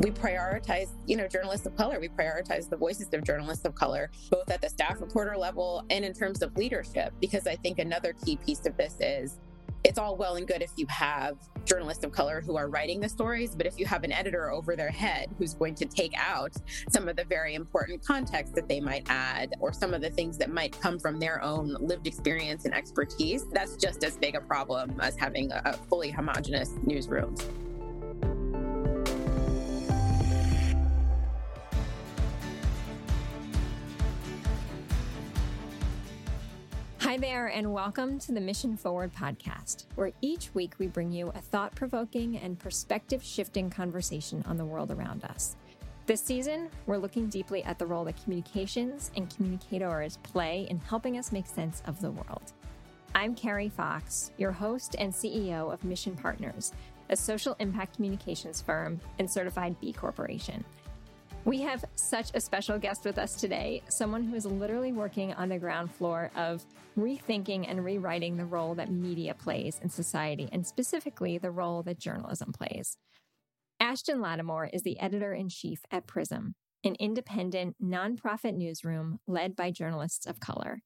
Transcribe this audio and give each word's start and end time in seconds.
we 0.00 0.10
prioritize, 0.10 0.88
you 1.06 1.16
know, 1.16 1.28
journalists 1.28 1.66
of 1.66 1.76
color. 1.76 2.00
We 2.00 2.08
prioritize 2.08 2.68
the 2.68 2.76
voices 2.76 3.08
of 3.12 3.22
journalists 3.22 3.64
of 3.66 3.74
color, 3.74 4.10
both 4.30 4.50
at 4.50 4.62
the 4.62 4.68
staff 4.68 5.00
reporter 5.00 5.36
level 5.36 5.84
and 5.90 6.04
in 6.04 6.14
terms 6.14 6.42
of 6.42 6.56
leadership. 6.56 7.12
Because 7.20 7.46
I 7.46 7.56
think 7.56 7.78
another 7.78 8.14
key 8.24 8.36
piece 8.36 8.64
of 8.66 8.76
this 8.76 8.96
is 9.00 9.38
it's 9.84 9.98
all 9.98 10.16
well 10.16 10.36
and 10.36 10.46
good 10.46 10.60
if 10.62 10.70
you 10.76 10.86
have 10.88 11.36
journalists 11.64 12.04
of 12.04 12.12
color 12.12 12.42
who 12.42 12.56
are 12.56 12.68
writing 12.68 13.00
the 13.00 13.08
stories, 13.08 13.54
but 13.54 13.66
if 13.66 13.78
you 13.78 13.86
have 13.86 14.04
an 14.04 14.12
editor 14.12 14.50
over 14.50 14.76
their 14.76 14.90
head 14.90 15.28
who's 15.38 15.54
going 15.54 15.74
to 15.74 15.86
take 15.86 16.12
out 16.18 16.52
some 16.90 17.08
of 17.08 17.16
the 17.16 17.24
very 17.24 17.54
important 17.54 18.04
context 18.04 18.54
that 18.54 18.68
they 18.68 18.80
might 18.80 19.06
add 19.08 19.54
or 19.58 19.72
some 19.72 19.94
of 19.94 20.02
the 20.02 20.10
things 20.10 20.36
that 20.36 20.50
might 20.50 20.78
come 20.80 20.98
from 20.98 21.18
their 21.18 21.42
own 21.42 21.76
lived 21.80 22.06
experience 22.06 22.66
and 22.66 22.74
expertise, 22.74 23.46
that's 23.52 23.76
just 23.76 24.04
as 24.04 24.16
big 24.18 24.34
a 24.34 24.40
problem 24.40 24.98
as 25.00 25.16
having 25.16 25.50
a 25.52 25.72
fully 25.88 26.10
homogenous 26.10 26.72
newsroom. 26.84 27.34
Hi 37.00 37.16
there, 37.16 37.46
and 37.46 37.72
welcome 37.72 38.18
to 38.20 38.32
the 38.32 38.42
Mission 38.42 38.76
Forward 38.76 39.10
podcast, 39.14 39.86
where 39.94 40.12
each 40.20 40.54
week 40.54 40.74
we 40.78 40.86
bring 40.86 41.10
you 41.10 41.28
a 41.28 41.40
thought 41.40 41.74
provoking 41.74 42.36
and 42.36 42.58
perspective 42.58 43.24
shifting 43.24 43.70
conversation 43.70 44.44
on 44.46 44.58
the 44.58 44.66
world 44.66 44.90
around 44.90 45.24
us. 45.24 45.56
This 46.04 46.20
season, 46.20 46.68
we're 46.84 46.98
looking 46.98 47.28
deeply 47.28 47.64
at 47.64 47.78
the 47.78 47.86
role 47.86 48.04
that 48.04 48.22
communications 48.22 49.10
and 49.16 49.34
communicators 49.34 50.18
play 50.18 50.66
in 50.68 50.78
helping 50.78 51.16
us 51.16 51.32
make 51.32 51.46
sense 51.46 51.82
of 51.86 51.98
the 52.02 52.10
world. 52.10 52.52
I'm 53.14 53.34
Carrie 53.34 53.70
Fox, 53.70 54.30
your 54.36 54.52
host 54.52 54.94
and 54.98 55.10
CEO 55.10 55.72
of 55.72 55.82
Mission 55.82 56.14
Partners, 56.14 56.74
a 57.08 57.16
social 57.16 57.56
impact 57.60 57.96
communications 57.96 58.60
firm 58.60 59.00
and 59.18 59.28
certified 59.28 59.74
B 59.80 59.94
Corporation. 59.94 60.62
We 61.46 61.62
have 61.62 61.86
such 61.94 62.30
a 62.34 62.40
special 62.40 62.78
guest 62.78 63.06
with 63.06 63.16
us 63.16 63.34
today, 63.34 63.82
someone 63.88 64.24
who 64.24 64.36
is 64.36 64.44
literally 64.44 64.92
working 64.92 65.32
on 65.32 65.48
the 65.48 65.58
ground 65.58 65.90
floor 65.90 66.30
of 66.36 66.66
rethinking 66.98 67.64
and 67.66 67.82
rewriting 67.82 68.36
the 68.36 68.44
role 68.44 68.74
that 68.74 68.90
media 68.90 69.32
plays 69.32 69.80
in 69.82 69.88
society, 69.88 70.50
and 70.52 70.66
specifically 70.66 71.38
the 71.38 71.50
role 71.50 71.82
that 71.84 71.98
journalism 71.98 72.52
plays. 72.52 72.98
Ashton 73.80 74.20
Lattimore 74.20 74.66
is 74.66 74.82
the 74.82 75.00
editor 75.00 75.32
in 75.32 75.48
chief 75.48 75.80
at 75.90 76.06
Prism, 76.06 76.56
an 76.84 76.94
independent, 76.96 77.76
nonprofit 77.82 78.54
newsroom 78.54 79.18
led 79.26 79.56
by 79.56 79.70
journalists 79.70 80.26
of 80.26 80.40
color. 80.40 80.82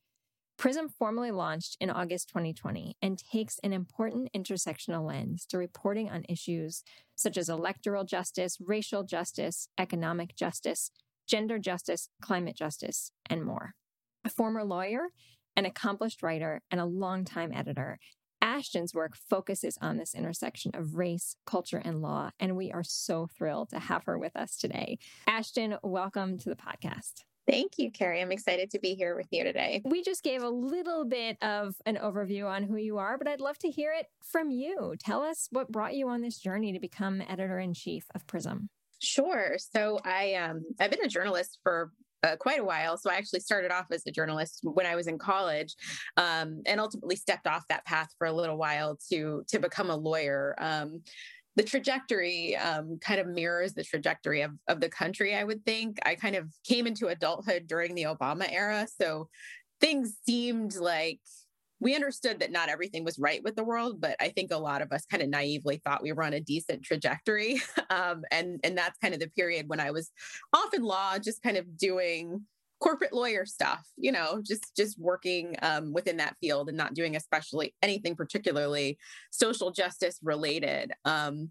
Prism 0.57 0.89
formally 0.89 1.31
launched 1.31 1.77
in 1.81 1.91
August 1.91 2.29
2020 2.29 2.97
and 3.03 3.19
takes 3.19 3.59
an 3.65 3.73
important 3.73 4.31
intersectional 4.35 5.07
lens 5.07 5.45
to 5.47 5.59
reporting 5.59 6.11
on 6.11 6.25
issues 6.29 6.83
such 7.17 7.37
as 7.37 7.49
electoral 7.49 8.05
justice, 8.05 8.59
racial 8.61 9.03
justice, 9.03 9.69
economic 9.79 10.37
justice, 10.37 10.91
gender 11.27 11.59
justice, 11.59 12.09
climate 12.23 12.57
justice, 12.57 13.11
and 13.29 13.45
more. 13.45 13.75
A 14.25 14.31
former 14.31 14.65
lawyer, 14.65 15.09
an 15.57 15.67
accomplished 15.67 16.23
writer, 16.23 16.63
and 16.71 16.81
a 16.81 16.87
longtime 16.87 17.53
editor, 17.53 17.99
Ashton's 18.45 18.93
work 18.93 19.17
focuses 19.17 19.79
on 19.81 19.97
this 19.97 20.15
intersection 20.15 20.71
of 20.75 20.97
race, 20.97 21.35
culture, 21.47 21.81
and 21.83 22.03
law, 22.03 22.31
and 22.39 22.57
we 22.57 22.71
are 22.71 22.85
so 22.85 23.27
thrilled 23.27 23.71
to 23.71 23.79
have 23.79 24.05
her 24.05 24.19
with 24.19 24.37
us 24.37 24.57
today. 24.57 24.99
Ashton, 25.27 25.77
welcome 25.83 26.37
to 26.39 26.51
the 26.51 26.55
podcast. 26.55 27.25
Thank 27.47 27.73
you, 27.77 27.91
Carrie. 27.91 28.23
I'm 28.23 28.33
excited 28.33 28.71
to 28.71 28.79
be 28.79 28.95
here 28.95 29.15
with 29.17 29.29
you 29.31 29.45
today. 29.45 29.83
We 29.85 30.03
just 30.03 30.23
gave 30.23 30.43
a 30.43 30.49
little 30.49 31.05
bit 31.05 31.37
of 31.43 31.75
an 31.85 31.97
overview 31.97 32.47
on 32.47 32.63
who 32.63 32.77
you 32.77 32.99
are, 32.99 33.19
but 33.19 33.29
I'd 33.29 33.41
love 33.41 33.59
to 33.59 33.71
hear 33.71 33.93
it 33.93 34.07
from 34.23 34.51
you. 34.51 34.95
Tell 34.99 35.23
us 35.23 35.49
what 35.51 35.71
brought 35.71 35.95
you 35.95 36.09
on 36.09 36.23
this 36.23 36.39
journey 36.39 36.73
to 36.73 36.81
become 36.81 37.23
editor 37.29 37.59
in 37.59 37.75
chief 37.75 38.07
of 38.15 38.27
Prism. 38.27 38.71
Sure. 39.01 39.57
So 39.59 39.99
I 40.05 40.35
um 40.35 40.65
I've 40.81 40.91
been 40.91 41.05
a 41.05 41.09
journalist 41.09 41.59
for 41.63 41.93
uh, 42.25 42.37
quite 42.37 42.59
a 42.59 42.65
while. 42.65 42.97
So 42.97 43.11
I 43.11 43.17
actually 43.17 43.41
started 43.41 43.71
off 43.71 43.87
as 43.91 44.07
a 44.07 44.11
journalist 44.11 44.61
when 44.63 44.87
I 44.87 44.95
was 44.95 45.07
in 45.07 45.19
college, 45.19 45.77
um, 46.17 46.63
and 46.65 46.81
ultimately 46.81 47.17
stepped 47.17 47.47
off 47.47 47.65
that 47.69 47.85
path 47.85 48.09
for 48.17 48.27
a 48.27 48.33
little 48.33 48.57
while 48.57 48.99
to 49.11 49.45
to 49.49 49.59
become 49.59 49.91
a 49.91 49.97
lawyer. 49.97 50.55
Um, 50.59 51.03
the 51.57 51.63
trajectory 51.63 52.57
um, 52.57 52.99
kind 53.01 53.21
of 53.21 53.29
mirrors 53.29 53.75
the 53.75 53.85
trajectory 53.85 54.43
of, 54.43 54.53
of 54.69 54.81
the 54.81 54.89
country, 54.89 55.35
I 55.35 55.45
would 55.45 55.65
think. 55.65 55.99
I 56.05 56.15
kind 56.15 56.37
of 56.37 56.53
came 56.65 56.87
into 56.87 57.09
adulthood 57.09 57.67
during 57.67 57.95
the 57.95 58.05
Obama 58.05 58.51
era. 58.51 58.87
So 59.01 59.29
things 59.81 60.17
seemed 60.27 60.75
like 60.77 61.21
we 61.81 61.95
understood 61.95 62.41
that 62.41 62.51
not 62.51 62.69
everything 62.69 63.05
was 63.05 63.19
right 63.19 63.43
with 63.45 63.57
the 63.57 63.65
world, 63.65 64.01
but 64.01 64.17
I 64.21 64.29
think 64.31 64.53
a 64.53 64.59
lot 64.59 64.83
of 64.83 64.91
us 64.91 65.05
kind 65.05 65.23
of 65.23 65.29
naively 65.29 65.81
thought 65.85 66.03
we 66.03 66.13
were 66.13 66.23
on 66.23 66.33
a 66.33 66.41
decent 66.41 66.83
trajectory. 66.83 67.61
Um, 67.91 68.23
and, 68.33 68.59
and 68.65 68.77
that's 68.77 68.99
kind 68.99 69.15
of 69.15 69.21
the 69.21 69.29
period 69.29 69.69
when 69.69 69.79
I 69.79 69.93
was 69.93 70.11
off 70.53 70.75
in 70.75 70.83
law, 70.83 71.17
just 71.19 71.43
kind 71.43 71.57
of 71.57 71.77
doing 71.77 72.45
corporate 72.81 73.13
lawyer 73.13 73.47
stuff 73.47 73.87
you 73.97 74.13
know 74.13 74.41
just 74.45 74.75
just 74.77 74.99
working 74.99 75.57
um, 75.63 75.93
within 75.93 76.17
that 76.17 76.37
field 76.41 76.69
and 76.69 76.77
not 76.77 76.95
doing 76.95 77.17
especially 77.17 77.75
anything 77.83 78.15
particularly 78.15 78.99
social 79.31 79.71
justice 79.71 80.19
related 80.23 80.93
um, 81.05 81.51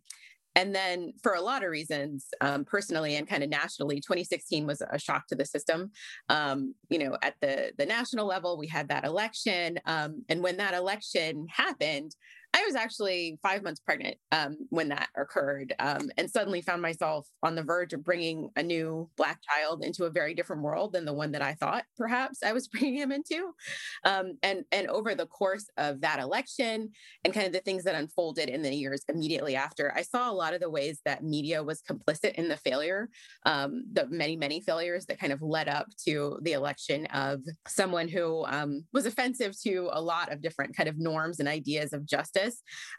and 0.56 0.74
then 0.74 1.14
for 1.22 1.34
a 1.34 1.42
lot 1.42 1.64
of 1.64 1.70
reasons 1.70 2.28
um, 2.42 2.64
personally 2.66 3.16
and 3.16 3.28
kind 3.28 3.44
of 3.44 3.50
nationally 3.50 3.96
2016 3.96 4.68
was 4.68 4.82
a 4.92 5.00
shock 5.00 5.28
to 5.28 5.36
the 5.36 5.46
system. 5.46 5.92
Um, 6.30 6.76
you 6.90 7.00
know 7.00 7.18
at 7.22 7.36
the 7.42 7.72
the 7.78 7.86
national 7.86 8.28
level 8.28 8.58
we 8.58 8.68
had 8.68 8.90
that 8.90 9.06
election 9.06 9.80
um, 9.86 10.24
and 10.30 10.42
when 10.42 10.58
that 10.58 10.74
election 10.74 11.48
happened 11.50 12.16
I 12.54 12.64
was 12.66 12.76
actually 12.76 13.40
five 13.42 13.64
months 13.64 13.80
pregnant 13.80 14.18
um, 14.32 14.58
when 14.70 14.90
that 14.90 15.10
occurred, 15.18 15.74
um, 15.80 16.12
and 16.18 16.30
suddenly 16.30 16.62
found 16.62 16.84
myself 16.84 17.28
on 17.42 17.56
the 17.56 17.64
verge 17.64 17.94
of 17.94 18.04
bringing 18.04 18.50
a 18.56 18.62
new 18.62 19.10
Black 19.18 19.40
child 19.42 19.84
into 19.84 20.06
a 20.06 20.12
very 20.12 20.36
different 20.36 20.62
world 20.62 20.94
than 20.94 21.04
the 21.04 21.14
one 21.14 21.32
that 21.32 21.42
I 21.42 21.56
thought 21.56 21.84
perhaps 21.98 22.44
I 22.44 22.54
was 22.54 22.68
bringing 22.74 22.96
him 22.96 23.12
into. 23.12 23.54
Um, 24.06 24.38
and 24.44 24.64
and 24.72 24.88
over 24.88 25.16
the 25.16 25.26
course 25.26 25.66
of 25.78 26.02
that 26.02 26.20
election 26.20 26.90
and 27.24 27.34
kind 27.34 27.48
of 27.48 27.54
the 27.54 27.60
things 27.60 27.84
that 27.86 27.96
unfolded 27.96 28.50
in 28.50 28.62
the 28.62 28.74
years 28.74 29.04
immediately 29.10 29.56
after, 29.56 29.92
I 29.96 30.04
saw 30.04 30.30
a 30.30 30.34
lot 30.34 30.54
of 30.54 30.62
the 30.62 30.70
ways 30.70 31.02
that 31.06 31.24
media 31.24 31.64
was 31.64 31.82
complicit 31.82 32.36
in 32.36 32.50
the 32.50 32.58
failure, 32.58 33.10
um, 33.48 33.84
the 33.92 34.06
many 34.08 34.36
many 34.36 34.62
failures 34.62 35.08
that 35.08 35.20
kind 35.20 35.34
of 35.34 35.42
led 35.42 35.68
up 35.68 35.88
to 36.06 36.38
the 36.44 36.54
election 36.54 37.08
of 37.08 37.42
someone 37.68 38.08
who 38.08 38.46
um, 38.46 38.86
was 38.94 39.08
offensive 39.08 39.60
to 39.62 39.90
a 39.92 40.02
lot 40.02 40.32
of 40.32 40.42
different 40.42 40.76
kind 40.78 40.88
of 40.88 41.00
norms 41.00 41.40
and 41.40 41.50
ideas 41.50 41.94
of 41.94 42.06
justice 42.06 42.43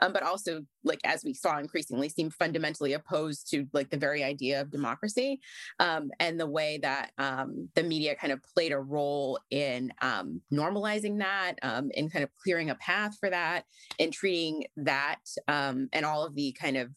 um, 0.01 0.13
but 0.13 0.23
also 0.23 0.61
like 0.85 1.01
as 1.05 1.25
we 1.25 1.35
saw 1.35 1.59
increasingly 1.59 2.09
seem 2.09 2.31
fundamentally 2.31 2.93
opposed 2.93 3.51
to 3.51 3.67
like 3.73 3.91
the 3.91 3.97
very 3.97 4.23
idea 4.23 4.61
of 4.61 4.71
democracy 4.71 5.41
um, 5.81 6.11
and 6.21 6.39
the 6.39 6.47
way 6.47 6.79
that 6.83 7.11
um, 7.19 7.69
the 7.75 7.83
media 7.83 8.15
kind 8.15 8.33
of 8.33 8.41
played 8.55 8.73
a 8.73 8.79
role 8.79 9.39
in 9.51 9.93
um, 10.03 10.41
normalizing 10.53 11.19
that 11.19 11.55
um, 11.63 11.91
in 11.95 12.09
kind 12.11 12.23
of 12.23 12.31
clearing 12.43 12.71
a 12.71 12.75
path 12.77 13.17
for 13.19 13.31
that 13.31 13.65
and 13.99 14.13
treating 14.13 14.65
that 14.77 15.21
um, 15.49 15.89
and 15.93 16.05
all 16.05 16.25
of 16.25 16.35
the 16.35 16.53
kind 16.53 16.77
of 16.77 16.91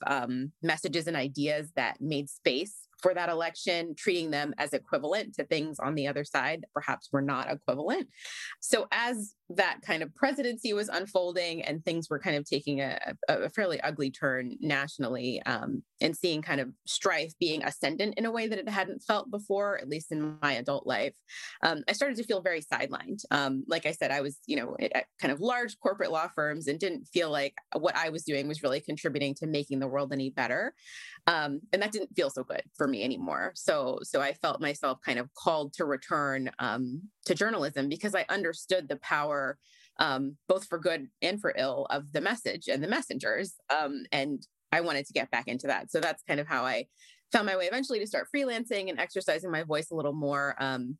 messages 0.62 1.08
and 1.08 1.16
ideas 1.16 1.72
that 1.76 2.00
made 2.02 2.30
space 2.30 2.88
for 3.02 3.14
that 3.14 3.30
election, 3.30 3.94
treating 3.96 4.32
them 4.32 4.54
as 4.58 4.74
equivalent 4.74 5.36
to 5.36 5.44
things 5.46 5.80
on 5.80 5.96
the 5.96 6.08
other 6.08 6.24
side 6.24 6.62
that 6.62 6.74
perhaps 6.74 7.10
were 7.12 7.22
not 7.22 7.50
equivalent. 7.52 8.08
So, 8.60 8.88
as 8.92 9.36
that 9.50 9.80
kind 9.82 10.04
of 10.04 10.14
presidency 10.14 10.74
was 10.74 10.90
unfolding 10.90 11.62
and 11.62 11.84
things 11.84 12.10
were 12.10 12.20
kind 12.20 12.36
of 12.36 12.46
taking 12.46 12.82
a, 12.82 13.00
a 13.30 13.50
fairly 13.50 13.80
ugly 13.82 14.12
turn 14.12 14.56
nationally 14.60 15.42
um, 15.46 15.84
and 16.02 16.16
seeing 16.16 16.42
kind 16.42 16.60
of 16.60 16.70
strife 16.86 17.32
being 17.40 17.64
ascendant 17.64 18.16
in 18.18 18.26
a 18.26 18.32
way 18.32 18.48
that 18.48 18.60
it 18.60 18.68
hadn't 18.68 19.04
felt 19.04 19.32
before, 19.32 19.78
at 19.78 19.88
least 19.88 20.12
in 20.12 20.38
my 20.42 20.54
adult 20.54 20.86
life, 20.86 21.14
um, 21.64 21.84
I 21.88 21.94
started 21.94 22.18
to 22.18 22.24
feel 22.24 22.42
very 22.42 22.62
sidelined. 22.62 23.24
Um, 23.32 23.64
like 23.68 23.86
I 23.86 23.92
said, 23.92 24.12
I 24.12 24.22
was, 24.22 24.38
you 24.48 24.58
know, 24.58 24.76
at 24.80 25.06
kind 25.22 25.32
of 25.32 25.40
large 25.40 25.80
corporate 25.80 26.12
law 26.12 26.28
firms 26.36 26.68
and 26.68 26.80
didn't 26.80 27.06
feel 27.06 27.32
like 27.32 27.54
what 27.74 27.96
I 27.96 28.10
was 28.10 28.24
doing 28.24 28.48
was 28.48 28.64
really 28.64 28.82
contributing 28.82 29.34
to 29.36 29.48
making 29.48 29.80
the 29.80 29.88
world 29.88 30.12
any 30.12 30.30
better. 30.30 30.74
Um, 31.26 31.62
and 31.72 31.82
that 31.82 31.92
didn't 31.92 32.16
feel 32.16 32.30
so 32.30 32.44
good 32.44 32.64
for 32.76 32.88
me 32.88 33.04
anymore. 33.04 33.54
So, 33.56 34.00
so 34.04 34.22
I 34.22 34.34
felt 34.34 34.62
myself 34.62 35.00
kind 35.06 35.20
of 35.20 35.34
called 35.34 35.74
to 35.74 35.86
return 35.86 36.52
um, 36.60 37.02
to 37.26 37.36
journalism 37.36 37.90
because 37.90 38.16
I 38.16 38.26
understood 38.30 38.88
the 38.88 38.96
power, 38.98 39.37
um, 40.00 40.38
both 40.48 40.66
for 40.68 40.80
good 40.80 41.08
and 41.22 41.42
for 41.42 41.54
ill, 41.58 41.88
of 41.90 42.12
the 42.12 42.22
message 42.22 42.68
and 42.68 42.84
the 42.84 42.88
messengers. 42.88 43.56
Um, 43.70 44.04
and 44.12 44.46
I 44.72 44.82
wanted 44.82 45.08
to 45.08 45.14
get 45.14 45.32
back 45.32 45.48
into 45.48 45.68
that. 45.68 45.92
So 45.92 46.00
that's 46.00 46.24
kind 46.24 46.40
of 46.40 46.48
how 46.48 46.66
I 46.66 46.86
found 47.32 47.46
my 47.46 47.58
way 47.58 47.66
eventually 47.66 48.00
to 48.00 48.08
start 48.08 48.28
freelancing 48.34 48.90
and 48.90 49.00
exercising 49.00 49.52
my 49.52 49.64
voice 49.64 49.92
a 49.92 49.96
little 49.96 50.14
more. 50.14 50.56
Um, 50.60 50.98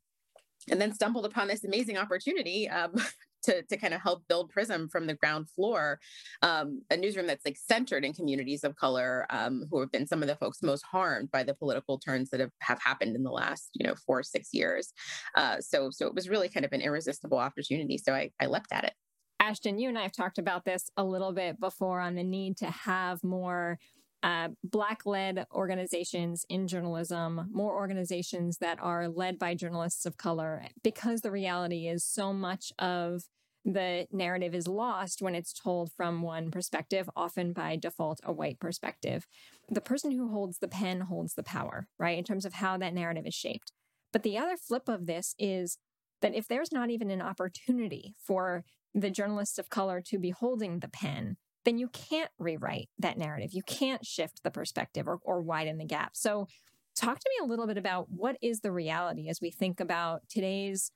and 0.70 0.80
then 0.80 0.92
stumbled 0.92 1.24
upon 1.24 1.48
this 1.48 1.64
amazing 1.64 1.96
opportunity 1.96 2.68
um, 2.68 2.92
to, 3.44 3.62
to 3.62 3.76
kind 3.76 3.94
of 3.94 4.00
help 4.00 4.26
build 4.28 4.50
Prism 4.50 4.88
from 4.88 5.06
the 5.06 5.14
ground 5.14 5.48
floor, 5.50 5.98
um, 6.42 6.82
a 6.90 6.96
newsroom 6.96 7.26
that's 7.26 7.44
like 7.44 7.56
centered 7.56 8.04
in 8.04 8.12
communities 8.12 8.64
of 8.64 8.76
color 8.76 9.26
um, 9.30 9.64
who 9.70 9.80
have 9.80 9.92
been 9.92 10.06
some 10.06 10.22
of 10.22 10.28
the 10.28 10.36
folks 10.36 10.62
most 10.62 10.84
harmed 10.84 11.30
by 11.30 11.42
the 11.42 11.54
political 11.54 11.98
turns 11.98 12.30
that 12.30 12.40
have, 12.40 12.52
have 12.60 12.80
happened 12.82 13.16
in 13.16 13.22
the 13.22 13.30
last, 13.30 13.70
you 13.74 13.86
know, 13.86 13.94
four 14.06 14.22
six 14.22 14.50
years. 14.52 14.92
Uh, 15.36 15.60
so, 15.60 15.90
so 15.90 16.06
it 16.06 16.14
was 16.14 16.28
really 16.28 16.48
kind 16.48 16.66
of 16.66 16.72
an 16.72 16.80
irresistible 16.80 17.38
opportunity. 17.38 17.98
So 17.98 18.14
I, 18.14 18.30
I 18.40 18.46
leapt 18.46 18.72
at 18.72 18.84
it. 18.84 18.92
Ashton, 19.40 19.78
you 19.78 19.88
and 19.88 19.98
I 19.98 20.02
have 20.02 20.12
talked 20.12 20.38
about 20.38 20.64
this 20.64 20.90
a 20.96 21.04
little 21.04 21.32
bit 21.32 21.60
before 21.60 22.00
on 22.00 22.16
the 22.16 22.24
need 22.24 22.56
to 22.58 22.66
have 22.66 23.22
more 23.22 23.78
uh, 24.22 24.48
black 24.64 25.06
led 25.06 25.46
organizations 25.52 26.44
in 26.48 26.66
journalism, 26.66 27.48
more 27.52 27.74
organizations 27.74 28.58
that 28.58 28.78
are 28.80 29.08
led 29.08 29.38
by 29.38 29.54
journalists 29.54 30.06
of 30.06 30.16
color, 30.16 30.64
because 30.82 31.20
the 31.20 31.30
reality 31.30 31.86
is 31.86 32.04
so 32.04 32.32
much 32.32 32.72
of 32.78 33.22
the 33.64 34.06
narrative 34.10 34.54
is 34.54 34.66
lost 34.66 35.20
when 35.20 35.34
it's 35.34 35.52
told 35.52 35.92
from 35.92 36.22
one 36.22 36.50
perspective, 36.50 37.08
often 37.14 37.52
by 37.52 37.76
default, 37.76 38.20
a 38.24 38.32
white 38.32 38.58
perspective. 38.58 39.26
The 39.68 39.80
person 39.80 40.12
who 40.12 40.30
holds 40.30 40.58
the 40.58 40.68
pen 40.68 41.02
holds 41.02 41.34
the 41.34 41.42
power, 41.42 41.86
right, 41.98 42.16
in 42.16 42.24
terms 42.24 42.44
of 42.44 42.54
how 42.54 42.78
that 42.78 42.94
narrative 42.94 43.26
is 43.26 43.34
shaped. 43.34 43.72
But 44.12 44.22
the 44.22 44.38
other 44.38 44.56
flip 44.56 44.88
of 44.88 45.06
this 45.06 45.34
is 45.38 45.78
that 46.22 46.34
if 46.34 46.48
there's 46.48 46.72
not 46.72 46.90
even 46.90 47.10
an 47.10 47.20
opportunity 47.20 48.14
for 48.18 48.64
the 48.94 49.10
journalists 49.10 49.58
of 49.58 49.68
color 49.68 50.00
to 50.06 50.18
be 50.18 50.30
holding 50.30 50.80
the 50.80 50.88
pen, 50.88 51.36
then 51.68 51.78
you 51.78 51.88
can't 51.88 52.30
rewrite 52.38 52.88
that 52.98 53.18
narrative. 53.18 53.50
You 53.52 53.62
can't 53.62 54.04
shift 54.04 54.42
the 54.42 54.50
perspective 54.50 55.06
or, 55.06 55.18
or 55.22 55.42
widen 55.42 55.76
the 55.76 55.84
gap. 55.84 56.16
So, 56.16 56.48
talk 56.96 57.18
to 57.18 57.30
me 57.30 57.44
a 57.44 57.48
little 57.48 57.66
bit 57.66 57.76
about 57.76 58.06
what 58.10 58.36
is 58.42 58.60
the 58.60 58.72
reality 58.72 59.28
as 59.28 59.40
we 59.40 59.50
think 59.50 59.78
about 59.78 60.22
today's 60.30 60.90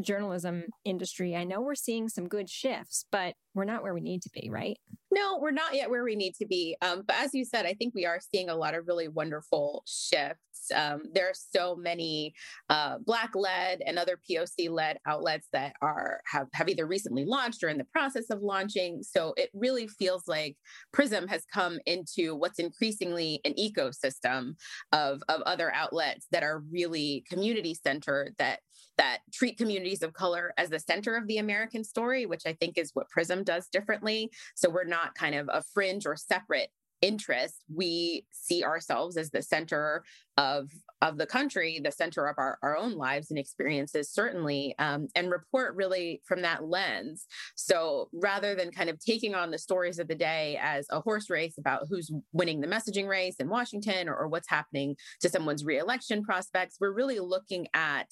journalism 0.00 0.64
industry. 0.84 1.36
I 1.36 1.44
know 1.44 1.60
we're 1.60 1.74
seeing 1.74 2.08
some 2.08 2.28
good 2.28 2.48
shifts, 2.48 3.04
but 3.12 3.34
we're 3.54 3.64
not 3.64 3.82
where 3.82 3.94
we 3.94 4.00
need 4.00 4.22
to 4.22 4.30
be, 4.30 4.48
right? 4.50 4.78
No, 5.12 5.38
we're 5.40 5.50
not 5.50 5.74
yet 5.74 5.90
where 5.90 6.04
we 6.04 6.14
need 6.14 6.34
to 6.36 6.46
be. 6.46 6.76
Um, 6.82 7.02
but 7.06 7.16
as 7.16 7.34
you 7.34 7.44
said, 7.44 7.66
I 7.66 7.74
think 7.74 7.94
we 7.94 8.06
are 8.06 8.20
seeing 8.20 8.48
a 8.48 8.54
lot 8.54 8.74
of 8.74 8.86
really 8.86 9.08
wonderful 9.08 9.82
shifts. 9.86 10.70
Um, 10.74 11.02
there 11.12 11.26
are 11.26 11.34
so 11.34 11.74
many 11.74 12.32
uh, 12.68 12.98
Black 13.04 13.34
led 13.34 13.80
and 13.84 13.98
other 13.98 14.20
POC 14.30 14.70
led 14.70 14.98
outlets 15.06 15.48
that 15.52 15.72
are 15.82 16.20
have, 16.26 16.46
have 16.52 16.68
either 16.68 16.86
recently 16.86 17.24
launched 17.24 17.64
or 17.64 17.68
in 17.68 17.78
the 17.78 17.86
process 17.92 18.30
of 18.30 18.42
launching. 18.42 19.02
So 19.02 19.34
it 19.36 19.50
really 19.52 19.88
feels 19.88 20.28
like 20.28 20.56
Prism 20.92 21.26
has 21.26 21.44
come 21.52 21.80
into 21.86 22.36
what's 22.36 22.60
increasingly 22.60 23.40
an 23.44 23.54
ecosystem 23.54 24.54
of, 24.92 25.22
of 25.28 25.40
other 25.42 25.74
outlets 25.74 26.26
that 26.30 26.44
are 26.44 26.62
really 26.70 27.24
community 27.28 27.74
centered 27.74 28.34
that 28.38 28.60
that 29.00 29.20
treat 29.32 29.56
communities 29.56 30.02
of 30.02 30.12
color 30.12 30.52
as 30.58 30.68
the 30.68 30.78
center 30.78 31.16
of 31.16 31.26
the 31.26 31.38
American 31.38 31.82
story, 31.82 32.26
which 32.26 32.42
I 32.44 32.52
think 32.52 32.76
is 32.76 32.90
what 32.92 33.08
Prism 33.08 33.44
does 33.44 33.66
differently. 33.68 34.30
So 34.54 34.68
we're 34.68 34.84
not 34.84 34.99
kind 35.14 35.34
of 35.34 35.48
a 35.52 35.62
fringe 35.74 36.06
or 36.06 36.16
separate 36.16 36.70
interest 37.02 37.62
we 37.74 38.26
see 38.30 38.62
ourselves 38.62 39.16
as 39.16 39.30
the 39.30 39.42
center 39.42 40.04
of 40.36 40.70
of 41.02 41.16
the 41.16 41.26
country 41.26 41.80
the 41.82 41.90
center 41.90 42.26
of 42.26 42.36
our, 42.38 42.58
our 42.62 42.76
own 42.76 42.92
lives 42.92 43.30
and 43.30 43.38
experiences 43.38 44.10
certainly 44.10 44.74
um, 44.78 45.08
and 45.14 45.30
report 45.30 45.74
really 45.74 46.20
from 46.26 46.42
that 46.42 46.64
lens. 46.64 47.26
So 47.54 48.08
rather 48.12 48.54
than 48.54 48.70
kind 48.70 48.90
of 48.90 48.98
taking 49.00 49.34
on 49.34 49.50
the 49.50 49.58
stories 49.58 49.98
of 49.98 50.08
the 50.08 50.14
day 50.14 50.58
as 50.60 50.86
a 50.90 51.00
horse 51.00 51.30
race 51.30 51.56
about 51.58 51.86
who's 51.88 52.10
winning 52.32 52.60
the 52.60 52.66
messaging 52.66 53.08
race 53.08 53.36
in 53.36 53.48
washington 53.48 54.08
or, 54.08 54.14
or 54.14 54.28
what's 54.28 54.48
happening 54.48 54.96
to 55.20 55.28
someone's 55.28 55.64
reelection 55.64 56.22
prospects 56.22 56.76
we're 56.80 56.92
really 56.92 57.18
looking 57.18 57.66
at 57.72 58.08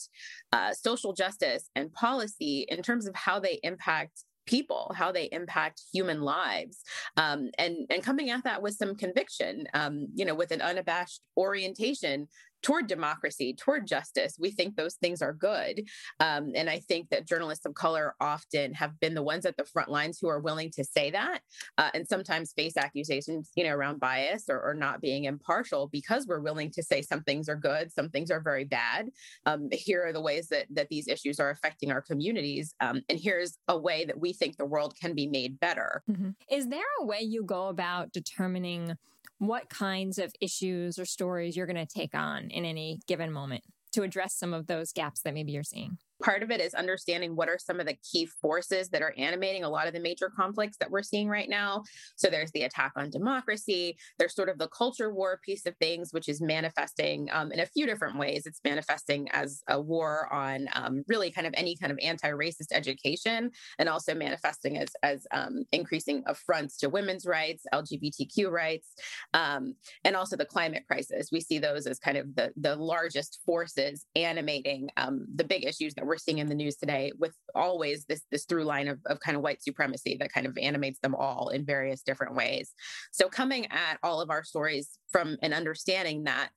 uh, 0.53 0.73
social 0.73 1.13
justice 1.13 1.69
and 1.75 1.93
policy 1.93 2.67
in 2.69 2.83
terms 2.83 3.07
of 3.07 3.15
how 3.15 3.39
they 3.39 3.61
impact 3.63 4.25
people, 4.49 4.93
how 4.97 5.13
they 5.13 5.29
impact 5.31 5.83
human 5.93 6.23
lives, 6.23 6.83
um, 7.17 7.51
and 7.59 7.87
and 7.91 8.03
coming 8.03 8.31
at 8.31 8.45
that 8.45 8.63
with 8.63 8.75
some 8.75 8.97
conviction, 8.97 9.67
um, 9.75 10.09
you 10.15 10.25
know, 10.25 10.35
with 10.35 10.51
an 10.51 10.63
unabashed 10.63 11.21
orientation 11.37 12.27
toward 12.63 12.87
democracy, 12.87 13.55
toward 13.55 13.87
justice. 13.87 14.37
We 14.39 14.51
think 14.51 14.77
those 14.77 14.95
things 14.95 15.23
are 15.23 15.33
good. 15.33 15.83
Um, 16.21 16.53
and 16.55 16.69
I 16.69 16.81
think 16.81 17.11
that 17.11 17.27
journalists 17.27 17.67
of 17.67 17.75
color 17.75 18.15
often 18.21 18.75
have 18.75 18.99
been 19.01 19.15
the 19.15 19.23
ones 19.23 19.47
at 19.47 19.57
the 19.57 19.65
front 19.65 19.91
lines 19.91 20.19
who 20.21 20.29
are 20.29 20.41
willing 20.41 20.71
to 20.73 20.85
say 20.85 21.11
that 21.11 21.41
uh, 21.77 21.91
and 21.95 22.07
sometimes 22.07 22.53
face 22.53 22.77
accusations, 22.77 23.51
you 23.57 23.65
know, 23.65 23.75
around 23.75 24.01
bias 24.01 24.45
or, 24.49 24.61
or, 24.61 24.75
not 24.79 25.01
being 25.01 25.25
impartial 25.25 25.89
because 25.89 26.27
we're 26.27 26.41
willing 26.41 26.71
to 26.71 26.83
say 26.85 27.03
some 27.03 27.23
things 27.23 27.49
are 27.49 27.57
good, 27.57 27.93
some 27.93 28.09
things 28.09 28.31
are 28.31 28.41
very 28.41 28.65
bad. 28.65 29.09
Um, 29.45 29.69
here 29.73 30.07
are 30.07 30.13
the 30.13 30.21
ways 30.21 30.49
that, 30.49 30.67
that 30.71 30.89
these 30.89 31.09
issues 31.09 31.41
are 31.41 31.51
affecting 31.51 31.91
our 31.91 32.01
communities. 32.01 32.75
Um, 32.81 33.03
and 33.09 33.19
here's 33.19 33.59
a 33.67 33.77
way 33.77 34.05
that 34.05 34.21
we 34.21 34.33
think 34.33 34.57
the 34.57 34.65
world 34.65 34.95
can 35.01 35.15
be 35.15 35.27
made 35.27 35.59
better. 35.59 36.03
Mm-hmm. 36.09 36.31
Is 36.51 36.69
there 36.69 36.81
a 37.01 37.05
way 37.05 37.21
you 37.21 37.43
go 37.43 37.69
about 37.69 38.13
determining? 38.13 38.97
What 39.39 39.69
kinds 39.69 40.19
of 40.19 40.33
issues 40.41 40.99
or 40.99 41.05
stories 41.05 41.57
you're 41.57 41.67
going 41.67 41.87
to 41.87 41.87
take 41.87 42.15
on 42.15 42.51
in 42.51 42.65
any 42.65 42.99
given 43.07 43.33
moment 43.33 43.63
to 43.93 44.03
address 44.03 44.35
some 44.35 44.53
of 44.53 44.67
those 44.67 44.93
gaps 44.93 45.23
that 45.23 45.35
maybe 45.35 45.53
you're 45.53 45.63
seeing? 45.63 45.99
Part 46.23 46.43
of 46.43 46.51
it 46.51 46.61
is 46.61 46.75
understanding 46.75 47.37
what 47.37 47.49
are 47.49 47.59
some 47.59 47.79
of 47.79 47.87
the 47.87 47.97
key 48.11 48.27
forces 48.27 48.89
that 48.91 49.03
are 49.03 49.15
animating 49.17 49.65
a 49.65 49.69
lot 49.69 49.87
of 49.87 49.93
the 49.93 50.01
major 50.01 50.31
conflicts 50.35 50.77
that 50.79 50.91
we're 50.91 51.03
seeing 51.03 51.29
right 51.29 51.49
now. 51.49 51.85
So 52.17 52.29
there's 52.29 52.51
the 52.53 52.63
attack 52.63 52.93
on 52.97 53.11
democracy. 53.11 53.97
There's 54.19 54.35
sort 54.35 54.49
of 54.49 54.59
the 54.59 54.69
culture 54.69 55.13
war 55.13 55.41
piece 55.45 55.65
of 55.67 55.77
things, 55.77 56.13
which 56.13 56.29
is 56.29 56.41
manifesting 56.41 57.29
um, 57.33 57.53
in 57.53 57.61
a 57.61 57.67
few 57.67 57.87
different 57.87 58.19
ways. 58.19 58.47
It's 58.47 58.61
manifesting 58.65 59.29
as 59.31 59.63
a 59.69 59.81
war 59.81 60.33
on 60.33 60.69
um, 60.73 61.05
really 61.07 61.31
kind 61.31 61.47
of 61.47 61.55
any 61.57 61.77
kind 61.77 61.93
of 61.93 61.99
anti-racist 62.03 62.73
education, 62.73 63.51
and 63.79 63.89
also 63.89 64.15
manifesting 64.15 64.79
as 64.79 64.89
as 65.03 65.27
um, 65.33 65.65
increasing 65.73 66.25
affronts 66.27 66.77
to 66.79 66.89
women's 66.89 67.27
rights, 67.27 67.65
LGBTQ 67.73 68.51
rights, 68.51 68.95
um, 69.35 69.75
and 70.05 70.17
also 70.17 70.37
the 70.37 70.45
climate 70.45 70.85
crisis. 70.87 71.29
We 71.31 71.41
see 71.41 71.59
those 71.59 71.87
as 71.87 71.99
kind 71.99 72.19
of 72.19 72.35
the 72.35 72.53
the 72.57 72.75
largest 72.75 73.41
forces 73.47 74.05
animating 74.17 74.89
um, 74.97 75.27
the 75.35 75.45
big 75.45 75.65
issues 75.65 75.95
that 75.95 76.08
we're 76.09 76.17
seeing 76.17 76.39
in 76.39 76.49
the 76.49 76.55
news 76.55 76.77
today 76.77 77.13
with 77.19 77.35
always 77.55 78.05
this 78.07 78.23
this 78.31 78.45
through 78.45 78.65
line 78.65 78.89
of, 78.89 78.99
of 79.07 79.21
kind 79.21 79.37
of 79.37 79.43
white 79.43 79.63
supremacy 79.63 80.17
that 80.21 80.33
kind 80.33 80.47
of 80.47 80.57
animates 80.59 80.99
them 81.01 81.15
all 81.15 81.51
in 81.51 81.65
various 81.65 82.03
different 82.03 82.35
ways. 82.35 82.73
So 83.13 83.29
coming 83.29 83.67
at 83.71 83.99
all 84.03 84.21
of 84.21 84.31
our 84.31 84.43
stories 84.43 84.99
from 85.11 85.37
an 85.43 85.53
understanding 85.53 86.25
that 86.25 86.51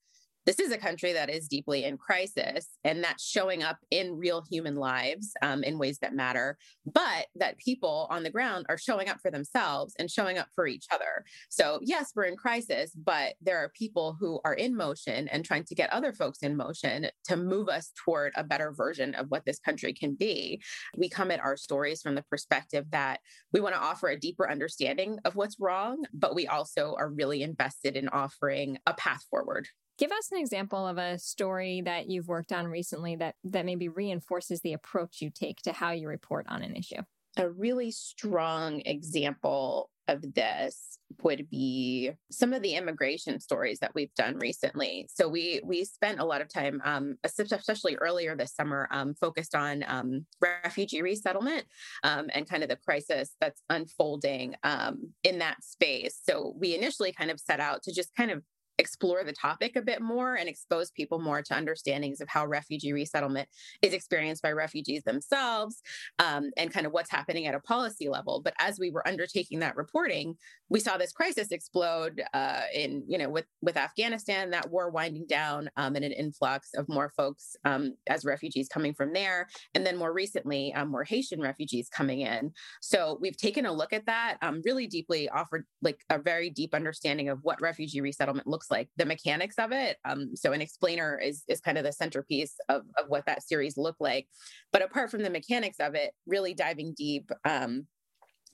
this 0.46 0.60
is 0.60 0.72
a 0.72 0.78
country 0.78 1.14
that 1.14 1.30
is 1.30 1.48
deeply 1.48 1.84
in 1.84 1.98
crisis 1.98 2.68
and 2.84 3.04
that's 3.04 3.24
showing 3.24 3.64
up 3.64 3.78
in 3.92 4.18
real 4.18 4.44
human 4.50 4.76
lives 4.76 5.34
um, 5.42 5.64
in 5.64 5.78
ways 5.78 6.00
that 6.00 6.16
matter 6.16 6.58
but 6.86 7.28
that 7.36 7.58
people 7.58 8.08
on 8.10 8.24
the 8.24 8.30
ground 8.30 8.66
are 8.70 8.78
showing 8.78 9.10
up 9.10 9.20
for 9.22 9.32
themselves 9.32 9.94
and 10.00 10.10
showing 10.10 10.38
up 10.38 10.48
for 10.56 10.68
each 10.68 10.86
other. 10.92 11.24
So 11.50 11.80
yes 11.84 12.12
we're 12.16 12.26
in 12.26 12.36
crisis 12.36 12.92
but 12.96 13.36
there 13.42 13.58
are 13.58 13.72
people 13.78 14.18
who 14.20 14.40
are 14.44 14.54
in 14.54 14.76
motion 14.76 15.28
and 15.28 15.46
trying 15.46 15.66
to 15.66 15.76
get 15.76 15.92
other 15.92 16.14
folks 16.14 16.40
in 16.40 16.58
motion 16.58 17.08
to 17.26 17.38
move 17.38 17.70
us 17.70 17.92
toward 18.04 18.34
a 18.36 18.44
better 18.44 18.72
version 18.72 19.14
of 19.16 19.28
what 19.30 19.46
this 19.46 19.60
country 19.60 19.94
can 19.94 20.16
be. 20.16 20.62
We 20.98 21.10
come 21.10 21.32
at 21.32 21.40
our 21.40 21.58
stories 21.58 22.02
from 22.02 22.16
the 22.16 22.24
perspective 22.24 22.86
that 22.92 23.20
we 23.54 23.62
want 23.62 23.76
to 23.76 23.82
offer 23.82 24.08
a 24.08 24.20
deeper 24.20 24.50
understanding 24.50 25.20
of 25.26 25.36
what's 25.36 25.60
wrong 25.60 26.04
but 26.14 26.36
we 26.36 26.48
also 26.48 26.96
are 26.98 27.10
really 27.10 27.44
invested 27.44 27.96
in 27.96 28.10
offering 28.10 28.78
a 28.86 28.94
path 28.94 29.24
forward 29.30 29.68
Give 30.02 30.12
us 30.12 30.32
an 30.32 30.40
example 30.40 30.88
of 30.88 30.98
a 30.98 31.20
story 31.20 31.84
that 31.86 32.10
you've 32.10 32.28
worked 32.28 32.52
on 32.52 32.66
recently 32.66 33.18
that 33.18 33.36
that 33.44 33.66
maybe 33.66 33.88
reinforces 33.88 34.60
the 34.62 34.74
approach 34.74 35.22
you 35.22 35.30
take 35.30 35.62
to 35.62 35.74
how 35.74 35.92
you 35.92 36.08
report 36.08 36.48
on 36.50 36.64
an 36.64 36.76
issue. 36.76 37.04
A 37.38 37.48
really 37.48 37.92
strong 37.92 38.82
example 38.84 39.92
of 40.08 40.34
this 40.34 40.98
would 41.24 41.50
be 41.52 42.12
some 42.32 42.52
of 42.52 42.64
the 42.64 42.74
immigration 42.74 43.40
stories 43.40 43.78
that 43.80 43.94
we've 43.94 44.14
done 44.16 44.40
recently. 44.40 45.08
So 45.14 45.28
we 45.28 45.62
we 45.64 45.86
spent 45.86 46.20
a 46.20 46.26
lot 46.26 46.42
of 46.42 46.52
time, 46.52 46.82
um, 46.84 47.18
especially 47.24 47.96
earlier 47.98 48.36
this 48.36 48.56
summer, 48.56 48.88
um, 48.92 49.14
focused 49.14 49.54
on 49.54 49.84
um, 49.88 50.26
refugee 50.42 51.04
resettlement 51.04 51.66
um, 52.04 52.28
and 52.34 52.50
kind 52.50 52.64
of 52.64 52.70
the 52.70 52.76
crisis 52.76 53.36
that's 53.40 53.62
unfolding 53.70 54.56
um, 54.64 55.14
in 55.24 55.38
that 55.40 55.64
space. 55.64 56.20
So 56.24 56.56
we 56.58 56.76
initially 56.76 57.12
kind 57.12 57.30
of 57.30 57.40
set 57.40 57.60
out 57.60 57.84
to 57.84 57.94
just 57.94 58.16
kind 58.16 58.32
of 58.32 58.42
explore 58.82 59.24
the 59.24 59.32
topic 59.32 59.76
a 59.76 59.82
bit 59.82 60.02
more 60.02 60.36
and 60.36 60.50
expose 60.50 60.92
people 60.92 61.20
more 61.20 61.42
to 61.42 61.54
understandings 61.54 62.20
of 62.20 62.28
how 62.28 62.46
refugee 62.46 62.92
resettlement 62.92 63.48
is 63.82 63.94
experienced 63.94 64.42
by 64.42 64.52
refugees 64.52 65.04
themselves 65.04 65.82
um, 66.20 66.50
and 66.58 66.74
kind 66.74 66.86
of 66.86 66.92
what's 66.92 67.12
happening 67.12 67.48
at 67.48 67.56
a 67.56 67.60
policy 67.62 68.10
level. 68.10 68.42
But 68.44 68.56
as 68.60 68.80
we 68.80 68.90
were 68.90 69.08
undertaking 69.08 69.60
that 69.60 69.78
reporting, 69.78 70.36
we 70.70 70.80
saw 70.80 70.98
this 70.98 71.12
crisis 71.12 71.52
explode 71.52 72.24
uh, 72.34 72.62
in, 72.74 73.04
you 73.08 73.18
know, 73.18 73.30
with 73.30 73.46
with 73.62 73.78
Afghanistan, 73.78 74.50
that 74.52 74.72
war 74.72 74.90
winding 74.90 75.28
down, 75.28 75.70
um, 75.78 75.96
and 75.96 76.04
an 76.04 76.12
influx 76.12 76.70
of 76.76 76.90
more 76.90 77.12
folks 77.16 77.56
um, 77.66 77.96
as 78.08 78.26
refugees 78.26 78.68
coming 78.68 78.94
from 78.94 79.14
there, 79.14 79.48
and 79.76 79.86
then 79.86 79.98
more 79.98 80.14
recently, 80.14 80.74
um, 80.74 80.90
more 80.90 81.04
Haitian 81.04 81.42
refugees 81.42 81.88
coming 81.90 82.22
in. 82.22 82.52
So 82.82 83.20
we've 83.22 83.38
taken 83.38 83.66
a 83.66 83.74
look 83.74 83.94
at 83.94 84.08
that, 84.08 84.38
um, 84.42 84.62
really 84.66 84.88
deeply, 84.88 85.30
offered 85.30 85.66
like 85.82 86.00
a 86.10 86.18
very 86.18 86.50
deep 86.50 86.74
understanding 86.74 87.30
of 87.30 87.40
what 87.44 87.62
refugee 87.62 88.02
resettlement 88.02 88.48
looks 88.48 88.71
like 88.72 88.90
the 88.98 89.06
mechanics 89.06 89.56
of 89.58 89.72
it. 89.72 89.98
Um, 90.06 90.36
so 90.36 90.54
an 90.54 90.62
explainer 90.62 91.18
is 91.18 91.44
is 91.48 91.62
kind 91.62 91.78
of 91.78 91.84
the 91.84 91.92
centerpiece 91.92 92.56
of, 92.70 92.84
of 92.98 93.06
what 93.08 93.26
that 93.26 93.44
series 93.44 93.78
looked 93.78 94.02
like. 94.02 94.28
But 94.72 94.82
apart 94.82 95.12
from 95.12 95.24
the 95.24 95.30
mechanics 95.30 95.78
of 95.80 95.96
it, 95.96 96.12
really 96.26 96.54
diving 96.54 96.94
deep 96.98 97.30
um, 97.46 97.88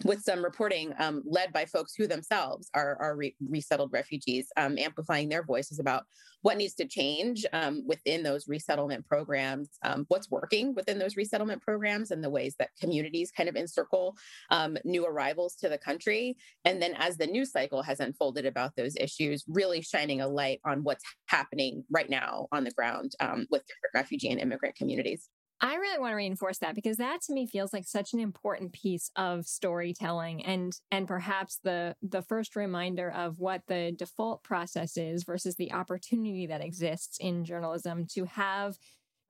with 0.03 0.21
some 0.21 0.43
reporting 0.43 0.93
um, 0.99 1.23
led 1.25 1.51
by 1.51 1.65
folks 1.65 1.93
who 1.95 2.07
themselves 2.07 2.69
are, 2.73 2.97
are 3.01 3.15
re- 3.15 3.35
resettled 3.49 3.91
refugees, 3.91 4.47
um, 4.55 4.77
amplifying 4.77 5.27
their 5.27 5.43
voices 5.43 5.79
about 5.79 6.03
what 6.43 6.57
needs 6.57 6.75
to 6.75 6.85
change 6.85 7.45
um, 7.51 7.83
within 7.87 8.21
those 8.21 8.47
resettlement 8.47 9.05
programs, 9.07 9.69
um, 9.83 10.05
what's 10.07 10.29
working 10.29 10.75
within 10.75 10.99
those 10.99 11.17
resettlement 11.17 11.61
programs, 11.61 12.11
and 12.11 12.23
the 12.23 12.29
ways 12.29 12.55
that 12.59 12.69
communities 12.79 13.31
kind 13.35 13.49
of 13.49 13.55
encircle 13.55 14.15
um, 14.51 14.77
new 14.85 15.05
arrivals 15.05 15.55
to 15.55 15.67
the 15.67 15.79
country. 15.79 16.37
And 16.63 16.81
then 16.81 16.93
as 16.97 17.17
the 17.17 17.27
news 17.27 17.51
cycle 17.51 17.81
has 17.81 17.99
unfolded 17.99 18.45
about 18.45 18.75
those 18.75 18.95
issues, 18.97 19.43
really 19.47 19.81
shining 19.81 20.21
a 20.21 20.27
light 20.27 20.61
on 20.63 20.83
what's 20.83 21.03
happening 21.25 21.83
right 21.89 22.09
now 22.09 22.47
on 22.51 22.63
the 22.63 22.71
ground 22.71 23.13
um, 23.19 23.47
with 23.49 23.63
different 23.65 23.95
refugee 23.95 24.29
and 24.29 24.39
immigrant 24.39 24.75
communities. 24.75 25.29
I 25.59 25.75
really 25.75 25.99
want 25.99 26.11
to 26.11 26.17
reinforce 26.17 26.59
that 26.59 26.75
because 26.75 26.97
that 26.97 27.21
to 27.23 27.33
me 27.33 27.47
feels 27.47 27.73
like 27.73 27.87
such 27.87 28.13
an 28.13 28.19
important 28.19 28.73
piece 28.73 29.09
of 29.15 29.45
storytelling 29.45 30.45
and 30.45 30.73
and 30.91 31.07
perhaps 31.07 31.59
the 31.63 31.95
the 32.01 32.21
first 32.21 32.55
reminder 32.55 33.09
of 33.09 33.39
what 33.39 33.63
the 33.67 33.91
default 33.97 34.43
process 34.43 34.97
is 34.97 35.23
versus 35.23 35.55
the 35.55 35.73
opportunity 35.73 36.45
that 36.45 36.63
exists 36.63 37.17
in 37.19 37.43
journalism 37.43 38.05
to 38.13 38.25
have 38.25 38.77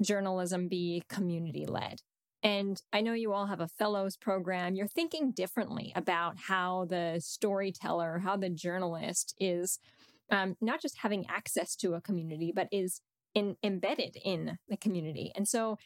journalism 0.01 0.67
be 0.67 1.03
community 1.07 1.65
led. 1.65 2.01
And 2.43 2.81
I 2.93 3.01
know 3.01 3.13
you 3.13 3.33
all 3.33 3.47
have 3.47 3.61
a 3.61 3.67
fellows 3.67 4.15
program. 4.15 4.75
You're 4.75 4.87
thinking 4.87 5.31
differently 5.31 5.91
about 5.95 6.37
how 6.37 6.85
the 6.85 7.19
storyteller, 7.23 8.19
how 8.19 8.37
the 8.37 8.49
journalist 8.49 9.33
is 9.39 9.79
um, 10.29 10.55
not 10.61 10.81
just 10.81 10.99
having 10.99 11.25
access 11.29 11.75
to 11.77 11.93
a 11.93 12.01
community, 12.01 12.51
but 12.55 12.67
is 12.71 13.01
in, 13.33 13.55
embedded 13.63 14.17
in 14.23 14.57
the 14.67 14.77
community. 14.77 15.31
And 15.35 15.47
so 15.47 15.77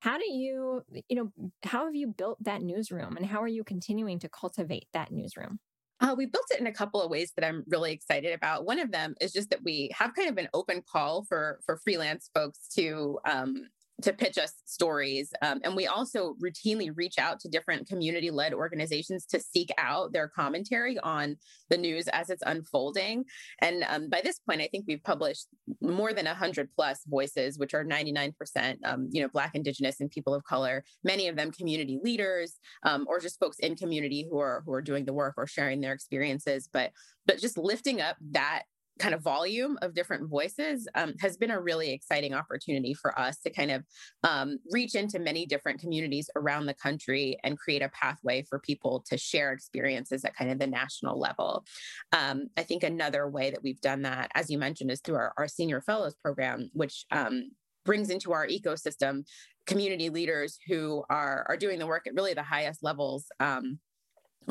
how 0.00 0.18
do 0.18 0.30
you, 0.30 0.82
you 1.08 1.16
know, 1.16 1.32
how 1.64 1.84
have 1.84 1.94
you 1.94 2.08
built 2.08 2.42
that 2.42 2.62
newsroom 2.62 3.16
and 3.16 3.26
how 3.26 3.42
are 3.42 3.48
you 3.48 3.64
continuing 3.64 4.18
to 4.20 4.28
cultivate 4.28 4.86
that 4.92 5.12
newsroom? 5.12 5.58
Uh, 6.00 6.14
we 6.16 6.24
built 6.24 6.46
it 6.50 6.60
in 6.60 6.66
a 6.66 6.72
couple 6.72 7.02
of 7.02 7.10
ways 7.10 7.32
that 7.36 7.46
I'm 7.46 7.62
really 7.68 7.92
excited 7.92 8.32
about. 8.32 8.64
One 8.64 8.78
of 8.78 8.90
them 8.90 9.14
is 9.20 9.32
just 9.32 9.50
that 9.50 9.62
we 9.62 9.90
have 9.94 10.14
kind 10.14 10.30
of 10.30 10.38
an 10.38 10.48
open 10.54 10.82
call 10.90 11.24
for 11.24 11.60
for 11.66 11.76
freelance 11.76 12.30
folks 12.34 12.68
to 12.76 13.18
um, 13.26 13.68
to 14.02 14.12
pitch 14.12 14.38
us 14.38 14.54
stories. 14.64 15.32
Um, 15.42 15.60
and 15.64 15.76
we 15.76 15.86
also 15.86 16.34
routinely 16.42 16.90
reach 16.94 17.18
out 17.18 17.40
to 17.40 17.48
different 17.48 17.88
community 17.88 18.30
led 18.30 18.54
organizations 18.54 19.26
to 19.26 19.40
seek 19.40 19.70
out 19.78 20.12
their 20.12 20.28
commentary 20.28 20.98
on 20.98 21.36
the 21.68 21.76
news 21.76 22.08
as 22.08 22.30
it's 22.30 22.42
unfolding. 22.46 23.24
And 23.60 23.84
um, 23.88 24.08
by 24.08 24.20
this 24.22 24.38
point, 24.38 24.60
I 24.60 24.68
think 24.68 24.84
we've 24.86 25.02
published 25.02 25.46
more 25.80 26.12
than 26.12 26.26
100 26.26 26.70
plus 26.74 27.04
voices, 27.06 27.58
which 27.58 27.74
are 27.74 27.84
99%, 27.84 28.76
um, 28.84 29.08
you 29.10 29.22
know, 29.22 29.28
Black, 29.28 29.54
Indigenous, 29.54 30.00
and 30.00 30.10
people 30.10 30.34
of 30.34 30.44
color, 30.44 30.84
many 31.04 31.28
of 31.28 31.36
them 31.36 31.50
community 31.50 31.98
leaders 32.02 32.58
um, 32.84 33.06
or 33.08 33.20
just 33.20 33.38
folks 33.38 33.58
in 33.58 33.76
community 33.76 34.26
who 34.28 34.38
are, 34.38 34.62
who 34.66 34.72
are 34.72 34.82
doing 34.82 35.04
the 35.04 35.12
work 35.12 35.34
or 35.36 35.46
sharing 35.46 35.80
their 35.80 35.92
experiences. 35.92 36.68
But, 36.72 36.92
but 37.26 37.38
just 37.38 37.58
lifting 37.58 38.00
up 38.00 38.16
that 38.32 38.62
kind 38.98 39.14
of 39.14 39.22
volume 39.22 39.78
of 39.82 39.94
different 39.94 40.28
voices 40.28 40.86
um, 40.94 41.14
has 41.20 41.36
been 41.36 41.50
a 41.50 41.60
really 41.60 41.92
exciting 41.92 42.34
opportunity 42.34 42.92
for 42.94 43.18
us 43.18 43.38
to 43.38 43.50
kind 43.50 43.70
of 43.70 43.82
um, 44.24 44.58
reach 44.70 44.94
into 44.94 45.18
many 45.18 45.46
different 45.46 45.80
communities 45.80 46.28
around 46.36 46.66
the 46.66 46.74
country 46.74 47.38
and 47.44 47.58
create 47.58 47.82
a 47.82 47.88
pathway 47.90 48.44
for 48.48 48.58
people 48.58 49.02
to 49.08 49.16
share 49.16 49.52
experiences 49.52 50.24
at 50.24 50.36
kind 50.36 50.50
of 50.50 50.58
the 50.58 50.66
national 50.66 51.18
level. 51.18 51.64
Um, 52.12 52.48
I 52.56 52.62
think 52.62 52.82
another 52.82 53.28
way 53.28 53.50
that 53.50 53.62
we've 53.62 53.80
done 53.80 54.02
that, 54.02 54.30
as 54.34 54.50
you 54.50 54.58
mentioned, 54.58 54.90
is 54.90 55.00
through 55.00 55.16
our, 55.16 55.32
our 55.38 55.48
senior 55.48 55.80
fellows 55.80 56.14
program, 56.22 56.70
which 56.74 57.06
um, 57.10 57.50
brings 57.84 58.10
into 58.10 58.32
our 58.32 58.46
ecosystem 58.46 59.24
community 59.66 60.10
leaders 60.10 60.58
who 60.66 61.04
are, 61.08 61.46
are 61.48 61.56
doing 61.56 61.78
the 61.78 61.86
work 61.86 62.06
at 62.06 62.14
really 62.14 62.34
the 62.34 62.42
highest 62.42 62.82
levels 62.82 63.26
um, 63.40 63.78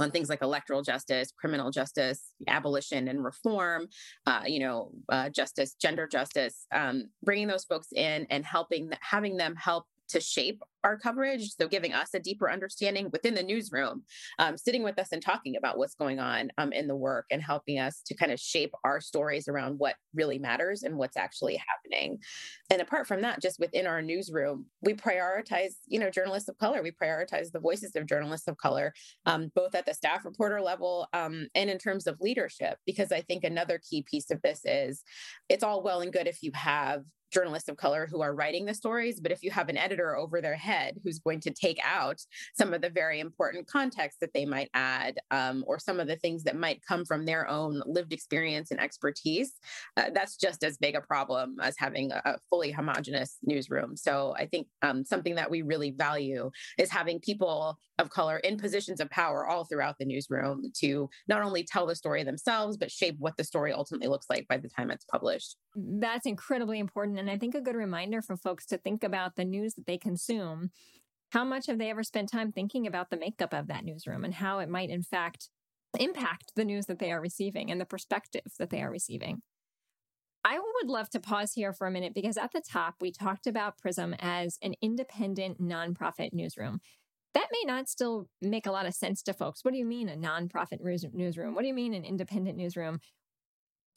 on 0.01 0.11
things 0.11 0.29
like 0.29 0.41
electoral 0.41 0.81
justice, 0.81 1.31
criminal 1.31 1.71
justice, 1.71 2.33
abolition 2.47 3.07
and 3.07 3.23
reform, 3.23 3.87
uh, 4.25 4.43
you 4.45 4.59
know, 4.59 4.91
uh, 5.09 5.29
justice, 5.29 5.73
gender 5.73 6.07
justice, 6.07 6.65
um, 6.73 7.09
bringing 7.23 7.47
those 7.47 7.65
folks 7.65 7.87
in 7.93 8.25
and 8.29 8.45
helping, 8.45 8.91
having 9.01 9.37
them 9.37 9.55
help 9.55 9.85
to 10.09 10.19
shape 10.19 10.61
our 10.83 10.97
coverage. 10.97 11.51
So, 11.55 11.67
giving 11.67 11.93
us 11.93 12.13
a 12.13 12.19
deeper 12.19 12.49
understanding 12.49 13.09
within 13.11 13.33
the 13.33 13.43
newsroom, 13.43 14.03
um, 14.37 14.57
sitting 14.57 14.83
with 14.83 14.97
us 14.99 15.09
and 15.11 15.21
talking 15.21 15.55
about 15.55 15.77
what's 15.77 15.95
going 15.95 16.19
on 16.19 16.51
um, 16.57 16.71
in 16.71 16.87
the 16.87 16.95
work 16.95 17.25
and 17.31 17.41
helping 17.41 17.79
us 17.79 18.01
to 18.05 18.15
kind 18.15 18.31
of 18.31 18.39
shape 18.39 18.73
our 18.83 19.01
stories 19.01 19.47
around 19.47 19.77
what 19.77 19.95
really 20.13 20.39
matters 20.39 20.83
and 20.83 20.95
what's 20.95 21.17
actually 21.17 21.57
happening. 21.57 22.19
And 22.69 22.81
apart 22.81 23.07
from 23.07 23.21
that, 23.21 23.41
just 23.41 23.59
within 23.59 23.87
our 23.87 24.01
newsroom, 24.01 24.65
we 24.81 24.93
prioritize, 24.93 25.73
you 25.87 25.99
know, 25.99 26.09
journalists 26.09 26.49
of 26.49 26.57
color. 26.57 26.81
We 26.81 26.91
prioritize 26.91 27.51
the 27.51 27.59
voices 27.59 27.95
of 27.95 28.05
journalists 28.05 28.47
of 28.47 28.57
color, 28.57 28.93
um, 29.25 29.51
both 29.55 29.75
at 29.75 29.85
the 29.85 29.93
staff 29.93 30.25
reporter 30.25 30.61
level 30.61 31.07
um, 31.13 31.47
and 31.55 31.69
in 31.69 31.77
terms 31.77 32.07
of 32.07 32.21
leadership. 32.21 32.77
Because 32.85 33.11
I 33.11 33.21
think 33.21 33.43
another 33.43 33.79
key 33.89 34.03
piece 34.09 34.31
of 34.31 34.41
this 34.41 34.61
is 34.65 35.03
it's 35.49 35.63
all 35.63 35.83
well 35.83 36.01
and 36.01 36.13
good 36.13 36.27
if 36.27 36.41
you 36.41 36.51
have 36.53 37.03
journalists 37.31 37.69
of 37.69 37.77
color 37.77 38.07
who 38.09 38.21
are 38.21 38.35
writing 38.35 38.65
the 38.65 38.73
stories, 38.73 39.19
but 39.19 39.31
if 39.31 39.43
you 39.43 39.51
have 39.51 39.69
an 39.69 39.77
editor 39.77 40.15
over 40.15 40.41
their 40.41 40.55
head 40.55 40.97
who's 41.03 41.19
going 41.19 41.39
to 41.41 41.51
take 41.51 41.79
out 41.83 42.19
some 42.57 42.73
of 42.73 42.81
the 42.81 42.89
very 42.89 43.19
important 43.19 43.67
context 43.67 44.19
that 44.19 44.33
they 44.33 44.45
might 44.45 44.69
add, 44.73 45.17
um, 45.31 45.63
or 45.67 45.79
some 45.79 45.99
of 45.99 46.07
the 46.07 46.15
things 46.15 46.43
that 46.43 46.55
might 46.55 46.81
come 46.85 47.05
from 47.05 47.25
their 47.25 47.47
own 47.47 47.81
lived 47.85 48.13
experience 48.13 48.71
and 48.71 48.79
expertise, 48.79 49.53
uh, 49.97 50.09
that's 50.13 50.37
just 50.37 50.63
as 50.63 50.77
big 50.77 50.95
a 50.95 51.01
problem 51.01 51.57
as 51.61 51.75
having 51.77 52.11
a 52.11 52.37
fully 52.49 52.71
homogenous 52.71 53.37
newsroom. 53.43 53.95
So 53.95 54.33
I 54.37 54.45
think 54.45 54.67
um, 54.81 55.05
something 55.05 55.35
that 55.35 55.51
we 55.51 55.61
really 55.61 55.91
value 55.91 56.49
is 56.77 56.89
having 56.89 57.19
people 57.19 57.77
of 57.99 58.09
color 58.09 58.37
in 58.37 58.57
positions 58.57 58.99
of 58.99 59.09
power 59.09 59.47
all 59.47 59.65
throughout 59.65 59.95
the 59.99 60.05
newsroom 60.05 60.71
to 60.79 61.09
not 61.27 61.41
only 61.41 61.63
tell 61.63 61.85
the 61.85 61.95
story 61.95 62.23
themselves, 62.23 62.77
but 62.77 62.91
shape 62.91 63.15
what 63.19 63.35
the 63.37 63.43
story 63.43 63.73
ultimately 63.73 64.07
looks 64.07 64.27
like 64.29 64.47
by 64.47 64.57
the 64.57 64.69
time 64.69 64.89
it's 64.89 65.05
published. 65.05 65.57
That's 65.75 66.25
incredibly 66.25 66.79
important. 66.79 67.18
And 67.19 67.29
I 67.29 67.37
think 67.37 67.53
a 67.53 67.61
good 67.61 67.75
reminder 67.75 68.21
for 68.21 68.37
folks 68.37 68.65
to 68.67 68.77
think 68.77 69.03
about 69.03 69.35
the 69.35 69.45
news 69.45 69.73
that 69.75 69.85
they 69.85 69.97
consume. 69.97 70.71
How 71.31 71.43
much 71.43 71.67
have 71.67 71.77
they 71.77 71.91
ever 71.91 72.03
spent 72.03 72.31
time 72.31 72.51
thinking 72.51 72.87
about 72.87 73.09
the 73.09 73.17
makeup 73.17 73.53
of 73.53 73.67
that 73.67 73.85
newsroom 73.85 74.23
and 74.23 74.33
how 74.33 74.59
it 74.59 74.69
might, 74.69 74.89
in 74.89 75.03
fact, 75.03 75.49
impact 75.99 76.53
the 76.55 76.65
news 76.65 76.85
that 76.87 76.99
they 76.99 77.11
are 77.11 77.21
receiving 77.21 77.69
and 77.69 77.79
the 77.79 77.85
perspective 77.85 78.41
that 78.57 78.69
they 78.69 78.81
are 78.81 78.89
receiving? 78.89 79.41
I 80.43 80.57
would 80.57 80.89
love 80.89 81.09
to 81.11 81.19
pause 81.19 81.53
here 81.53 81.73
for 81.73 81.85
a 81.85 81.91
minute 81.91 82.13
because 82.15 82.37
at 82.37 82.53
the 82.53 82.61
top, 82.61 82.95
we 83.01 83.11
talked 83.11 83.45
about 83.45 83.77
Prism 83.77 84.15
as 84.19 84.57
an 84.61 84.73
independent 84.81 85.61
nonprofit 85.61 86.29
newsroom. 86.31 86.79
That 87.33 87.49
may 87.51 87.71
not 87.71 87.89
still 87.89 88.27
make 88.41 88.65
a 88.65 88.71
lot 88.71 88.85
of 88.87 88.95
sense 88.95 89.21
to 89.23 89.33
folks. 89.33 89.63
What 89.63 89.71
do 89.71 89.77
you 89.77 89.85
mean 89.85 90.09
a 90.09 90.15
nonprofit 90.15 90.79
newsroom? 91.13 91.53
What 91.53 91.61
do 91.61 91.67
you 91.67 91.73
mean 91.73 91.93
an 91.93 92.05
independent 92.05 92.57
newsroom? 92.57 92.99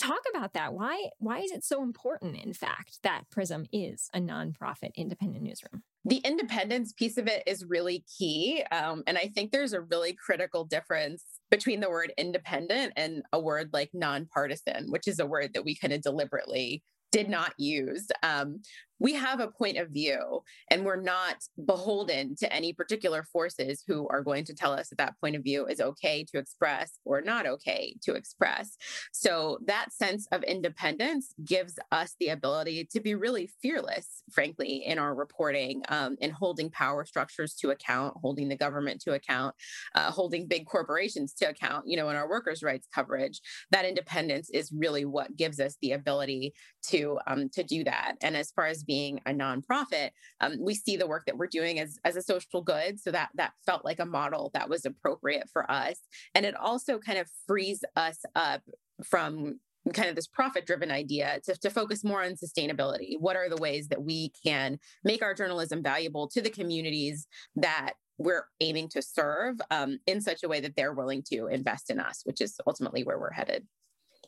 Talk 0.02 0.21
about 0.35 0.54
that. 0.54 0.75
Why 0.75 1.09
why 1.18 1.38
is 1.40 1.52
it 1.52 1.64
so 1.64 1.82
important, 1.82 2.37
in 2.37 2.52
fact, 2.52 2.99
that 3.02 3.25
Prism 3.30 3.66
is 3.73 4.09
a 4.12 4.21
nonprofit 4.21 4.94
independent 4.97 5.44
newsroom? 5.44 5.82
The 6.04 6.16
independence 6.18 6.92
piece 6.92 7.16
of 7.16 7.28
it 7.28 7.44
is 7.47 7.64
really 7.64 8.04
key. 8.18 8.64
Um, 8.73 9.04
and 9.06 9.16
I 9.16 9.30
think 9.32 9.52
there's 9.52 9.73
a 9.73 9.82
really 9.82 10.14
critical 10.14 10.64
difference 10.64 11.25
between 11.50 11.80
the 11.80 11.90
word 11.90 12.12
independent 12.18 12.94
and 12.97 13.23
a 13.32 13.40
word 13.40 13.71
like 13.73 13.90
nonpartisan, 13.92 14.90
which 14.90 15.06
is 15.06 15.21
a 15.21 15.26
word 15.26 15.54
that 15.54 15.64
we 15.64 15.76
kind 15.76 15.92
of 15.92 16.02
deliberately 16.02 16.82
did 17.12 17.28
not 17.28 17.52
use. 17.59 18.09
Um, 18.23 18.62
we 19.02 19.14
have 19.14 19.40
a 19.40 19.49
point 19.49 19.78
of 19.78 19.90
view 19.90 20.44
and 20.71 20.85
we're 20.85 21.00
not 21.00 21.35
beholden 21.66 22.37
to 22.37 22.50
any 22.52 22.73
particular 22.73 23.25
forces 23.25 23.82
who 23.85 24.06
are 24.09 24.23
going 24.23 24.44
to 24.44 24.54
tell 24.54 24.73
us 24.73 24.90
that 24.90 24.99
that 24.99 25.18
point 25.21 25.35
of 25.35 25.42
view 25.42 25.66
is 25.66 25.80
okay 25.80 26.23
to 26.23 26.38
express 26.38 27.00
or 27.04 27.21
not 27.21 27.44
okay 27.44 27.97
to 28.00 28.14
express. 28.14 28.76
So 29.11 29.59
that 29.66 29.92
sense 29.92 30.28
of 30.30 30.44
independence 30.44 31.35
gives 31.44 31.80
us 31.90 32.14
the 32.21 32.28
ability 32.28 32.88
to 32.92 33.00
be 33.00 33.16
really 33.16 33.50
fearless, 33.61 34.23
frankly, 34.30 34.85
in 34.87 35.00
our 35.00 35.16
reporting 35.16 35.82
um, 35.88 36.16
and 36.21 36.32
holding 36.32 36.71
power 36.71 37.04
structures 37.04 37.54
to 37.54 37.71
account, 37.71 38.14
holding 38.23 38.49
the 38.49 38.56
government 38.56 39.00
to 39.00 39.14
account, 39.14 39.56
uh, 39.97 40.12
holding 40.12 40.47
big 40.47 40.64
corporations 40.66 41.32
to 41.35 41.47
account, 41.47 41.88
you 41.88 41.97
know, 41.97 42.09
in 42.09 42.14
our 42.14 42.28
workers' 42.28 42.62
rights 42.62 42.87
coverage. 42.94 43.40
That 43.73 43.85
independence 43.85 44.49
is 44.50 44.71
really 44.71 45.04
what 45.06 45.37
gives 45.37 45.59
us 45.59 45.76
the 45.82 45.90
ability 45.90 46.54
to 46.89 47.19
um, 47.27 47.49
to 47.51 47.62
do 47.62 47.85
that. 47.85 48.15
And 48.23 48.37
as 48.37 48.51
far 48.51 48.67
as 48.67 48.83
being 48.83 49.21
a 49.27 49.33
nonprofit, 49.33 50.11
um, 50.41 50.57
we 50.61 50.75
see 50.75 50.97
the 50.97 51.07
work 51.07 51.25
that 51.27 51.37
we're 51.37 51.47
doing 51.47 51.79
as, 51.79 51.99
as 52.05 52.17
a 52.17 52.23
social 52.23 52.62
good. 52.62 53.01
So 53.01 53.11
that 53.11 53.31
that 53.35 53.53
felt 53.65 53.85
like 53.85 54.01
a 54.01 54.07
model 54.07 54.51
that 54.55 54.69
was 54.69 54.85
appropriate 54.85 55.49
for 55.53 55.71
us. 55.71 55.97
And 56.35 56.45
it 56.45 56.57
also 56.57 56.99
kind 56.99 57.19
of 57.19 57.29
frees 57.47 57.85
us 57.97 58.19
up 58.35 58.62
from 59.05 59.61
kind 59.95 60.09
of 60.09 60.15
this 60.15 60.29
profit 60.29 60.65
driven 60.65 60.91
idea 60.91 61.41
to, 61.45 61.57
to 61.57 61.71
focus 61.71 62.05
more 62.05 62.23
on 62.23 62.35
sustainability. 62.35 63.19
What 63.19 63.37
are 63.37 63.49
the 63.49 63.57
ways 63.57 63.89
that 63.89 64.03
we 64.03 64.33
can 64.45 64.79
make 65.03 65.23
our 65.23 65.35
journalism 65.35 65.83
valuable 65.83 66.29
to 66.29 66.41
the 66.41 66.51
communities 66.51 67.27
that 67.57 67.95
we're 68.19 68.47
aiming 68.61 68.89
to 68.91 69.03
serve 69.03 69.57
um, 69.71 69.99
in 70.07 70.21
such 70.21 70.45
a 70.45 70.49
way 70.49 70.61
that 70.61 70.77
they're 70.77 70.93
willing 70.93 71.25
to 71.33 71.49
invest 71.49 71.91
in 71.91 71.99
us, 71.99 72.21
which 72.25 72.41
is 72.41 72.61
ultimately 72.67 73.03
where 73.03 73.19
we're 73.19 73.33
headed. 73.33 73.67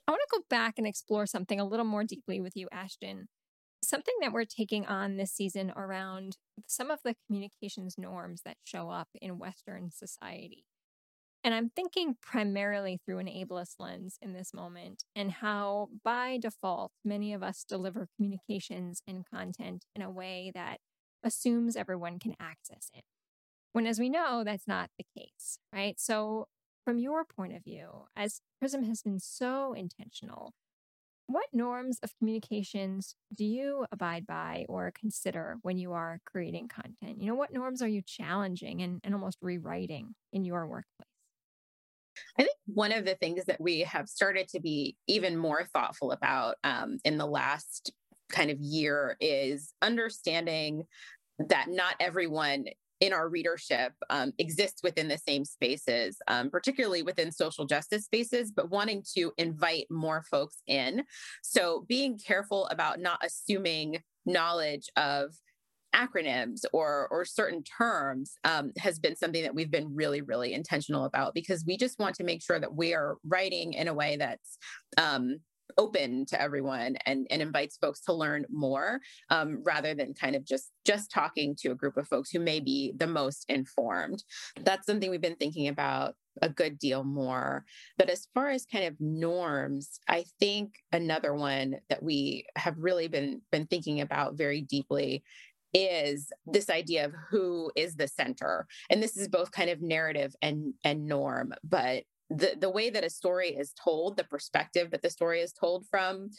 I 0.06 0.12
want 0.12 0.22
to 0.28 0.38
go 0.38 0.44
back 0.50 0.74
and 0.78 0.86
explore 0.86 1.26
something 1.26 1.58
a 1.58 1.64
little 1.64 1.86
more 1.86 2.04
deeply 2.04 2.40
with 2.40 2.56
you, 2.56 2.68
Ashton 2.70 3.28
something 3.84 4.14
that 4.20 4.32
we're 4.32 4.44
taking 4.44 4.86
on 4.86 5.16
this 5.16 5.32
season 5.32 5.72
around 5.76 6.36
some 6.66 6.90
of 6.90 7.00
the 7.04 7.14
communications 7.26 7.96
norms 7.96 8.42
that 8.44 8.56
show 8.64 8.90
up 8.90 9.08
in 9.20 9.38
Western 9.38 9.90
society. 9.90 10.64
And 11.44 11.52
I'm 11.52 11.68
thinking 11.68 12.16
primarily 12.22 12.98
through 13.04 13.18
an 13.18 13.26
ableist 13.26 13.74
lens 13.78 14.16
in 14.22 14.32
this 14.32 14.54
moment 14.54 15.04
and 15.14 15.30
how, 15.30 15.90
by 16.02 16.38
default, 16.38 16.92
many 17.04 17.34
of 17.34 17.42
us 17.42 17.64
deliver 17.68 18.08
communications 18.16 19.02
and 19.06 19.26
content 19.30 19.84
in 19.94 20.00
a 20.00 20.10
way 20.10 20.50
that 20.54 20.78
assumes 21.22 21.76
everyone 21.76 22.18
can 22.18 22.34
access 22.40 22.90
it. 22.94 23.04
When, 23.72 23.86
as 23.86 23.98
we 23.98 24.08
know, 24.08 24.42
that's 24.42 24.66
not 24.66 24.88
the 24.96 25.04
case, 25.18 25.58
right? 25.72 26.00
So, 26.00 26.48
from 26.84 26.98
your 26.98 27.24
point 27.24 27.54
of 27.56 27.64
view, 27.64 27.88
as 28.16 28.40
Prism 28.60 28.84
has 28.84 29.02
been 29.02 29.18
so 29.18 29.72
intentional, 29.72 30.52
what 31.26 31.46
norms 31.52 31.98
of 32.02 32.16
communications 32.18 33.14
do 33.34 33.44
you 33.44 33.86
abide 33.90 34.26
by 34.26 34.66
or 34.68 34.92
consider 34.98 35.56
when 35.62 35.78
you 35.78 35.92
are 35.92 36.20
creating 36.26 36.68
content? 36.68 37.20
You 37.20 37.28
know, 37.28 37.34
what 37.34 37.52
norms 37.52 37.80
are 37.80 37.88
you 37.88 38.02
challenging 38.02 38.82
and, 38.82 39.00
and 39.02 39.14
almost 39.14 39.38
rewriting 39.40 40.14
in 40.32 40.44
your 40.44 40.66
workplace? 40.66 41.08
I 42.38 42.42
think 42.42 42.56
one 42.66 42.92
of 42.92 43.04
the 43.04 43.14
things 43.16 43.44
that 43.46 43.60
we 43.60 43.80
have 43.80 44.08
started 44.08 44.48
to 44.48 44.60
be 44.60 44.96
even 45.08 45.36
more 45.36 45.64
thoughtful 45.72 46.12
about 46.12 46.56
um, 46.62 46.98
in 47.04 47.18
the 47.18 47.26
last 47.26 47.92
kind 48.30 48.50
of 48.50 48.60
year 48.60 49.16
is 49.20 49.72
understanding 49.82 50.84
that 51.38 51.66
not 51.68 51.94
everyone 51.98 52.66
in 53.04 53.12
our 53.12 53.28
readership 53.28 53.92
um, 54.08 54.32
exists 54.38 54.82
within 54.82 55.08
the 55.08 55.18
same 55.18 55.44
spaces, 55.44 56.16
um, 56.26 56.48
particularly 56.48 57.02
within 57.02 57.30
social 57.30 57.66
justice 57.66 58.06
spaces, 58.06 58.50
but 58.50 58.70
wanting 58.70 59.04
to 59.14 59.30
invite 59.36 59.86
more 59.90 60.22
folks 60.30 60.62
in. 60.66 61.04
So 61.42 61.84
being 61.86 62.18
careful 62.18 62.66
about 62.68 63.00
not 63.00 63.18
assuming 63.22 64.02
knowledge 64.24 64.88
of 64.96 65.34
acronyms 65.94 66.64
or 66.72 67.06
or 67.10 67.24
certain 67.24 67.62
terms 67.62 68.36
um, 68.42 68.72
has 68.78 68.98
been 68.98 69.14
something 69.14 69.42
that 69.44 69.54
we've 69.54 69.70
been 69.70 69.94
really 69.94 70.22
really 70.22 70.52
intentional 70.52 71.04
about 71.04 71.34
because 71.34 71.64
we 71.64 71.76
just 71.76 72.00
want 72.00 72.16
to 72.16 72.24
make 72.24 72.42
sure 72.42 72.58
that 72.58 72.74
we 72.74 72.94
are 72.94 73.18
writing 73.24 73.74
in 73.74 73.86
a 73.86 73.94
way 73.94 74.16
that's 74.16 74.58
um, 74.96 75.38
open 75.78 76.26
to 76.26 76.40
everyone 76.40 76.96
and, 77.06 77.26
and 77.30 77.42
invites 77.42 77.76
folks 77.76 78.00
to 78.02 78.12
learn 78.12 78.44
more 78.50 79.00
um, 79.30 79.62
rather 79.64 79.94
than 79.94 80.14
kind 80.14 80.36
of 80.36 80.44
just 80.44 80.70
just 80.84 81.10
talking 81.10 81.56
to 81.58 81.70
a 81.70 81.74
group 81.74 81.96
of 81.96 82.06
folks 82.06 82.30
who 82.30 82.38
may 82.38 82.60
be 82.60 82.92
the 82.96 83.06
most 83.06 83.46
informed. 83.48 84.22
That's 84.60 84.86
something 84.86 85.10
we've 85.10 85.20
been 85.20 85.36
thinking 85.36 85.68
about 85.68 86.14
a 86.42 86.48
good 86.48 86.78
deal 86.78 87.04
more. 87.04 87.64
But 87.96 88.10
as 88.10 88.26
far 88.34 88.50
as 88.50 88.66
kind 88.66 88.84
of 88.84 88.96
norms 89.00 90.00
i 90.08 90.24
think 90.40 90.74
another 90.92 91.34
one 91.34 91.76
that 91.88 92.02
we 92.02 92.44
have 92.56 92.74
really 92.78 93.08
been 93.08 93.40
been 93.50 93.66
thinking 93.66 94.00
about 94.00 94.36
very 94.36 94.60
deeply 94.60 95.22
is 95.74 96.32
this 96.46 96.70
idea 96.70 97.04
of 97.04 97.12
who 97.30 97.70
is 97.74 97.96
the 97.96 98.06
center. 98.06 98.66
And 98.88 99.02
this 99.02 99.16
is 99.16 99.28
both 99.28 99.50
kind 99.50 99.68
of 99.68 99.82
narrative 99.82 100.34
and 100.40 100.72
and 100.84 101.06
norm 101.06 101.52
but 101.64 102.04
the 102.30 102.56
the 102.58 102.70
way 102.70 102.90
that 102.90 103.04
a 103.04 103.10
story 103.10 103.50
is 103.50 103.72
told 103.82 104.16
the 104.16 104.24
perspective 104.24 104.90
that 104.90 105.02
the 105.02 105.10
story 105.10 105.40
is 105.40 105.52
told 105.52 105.86
from 105.90 106.30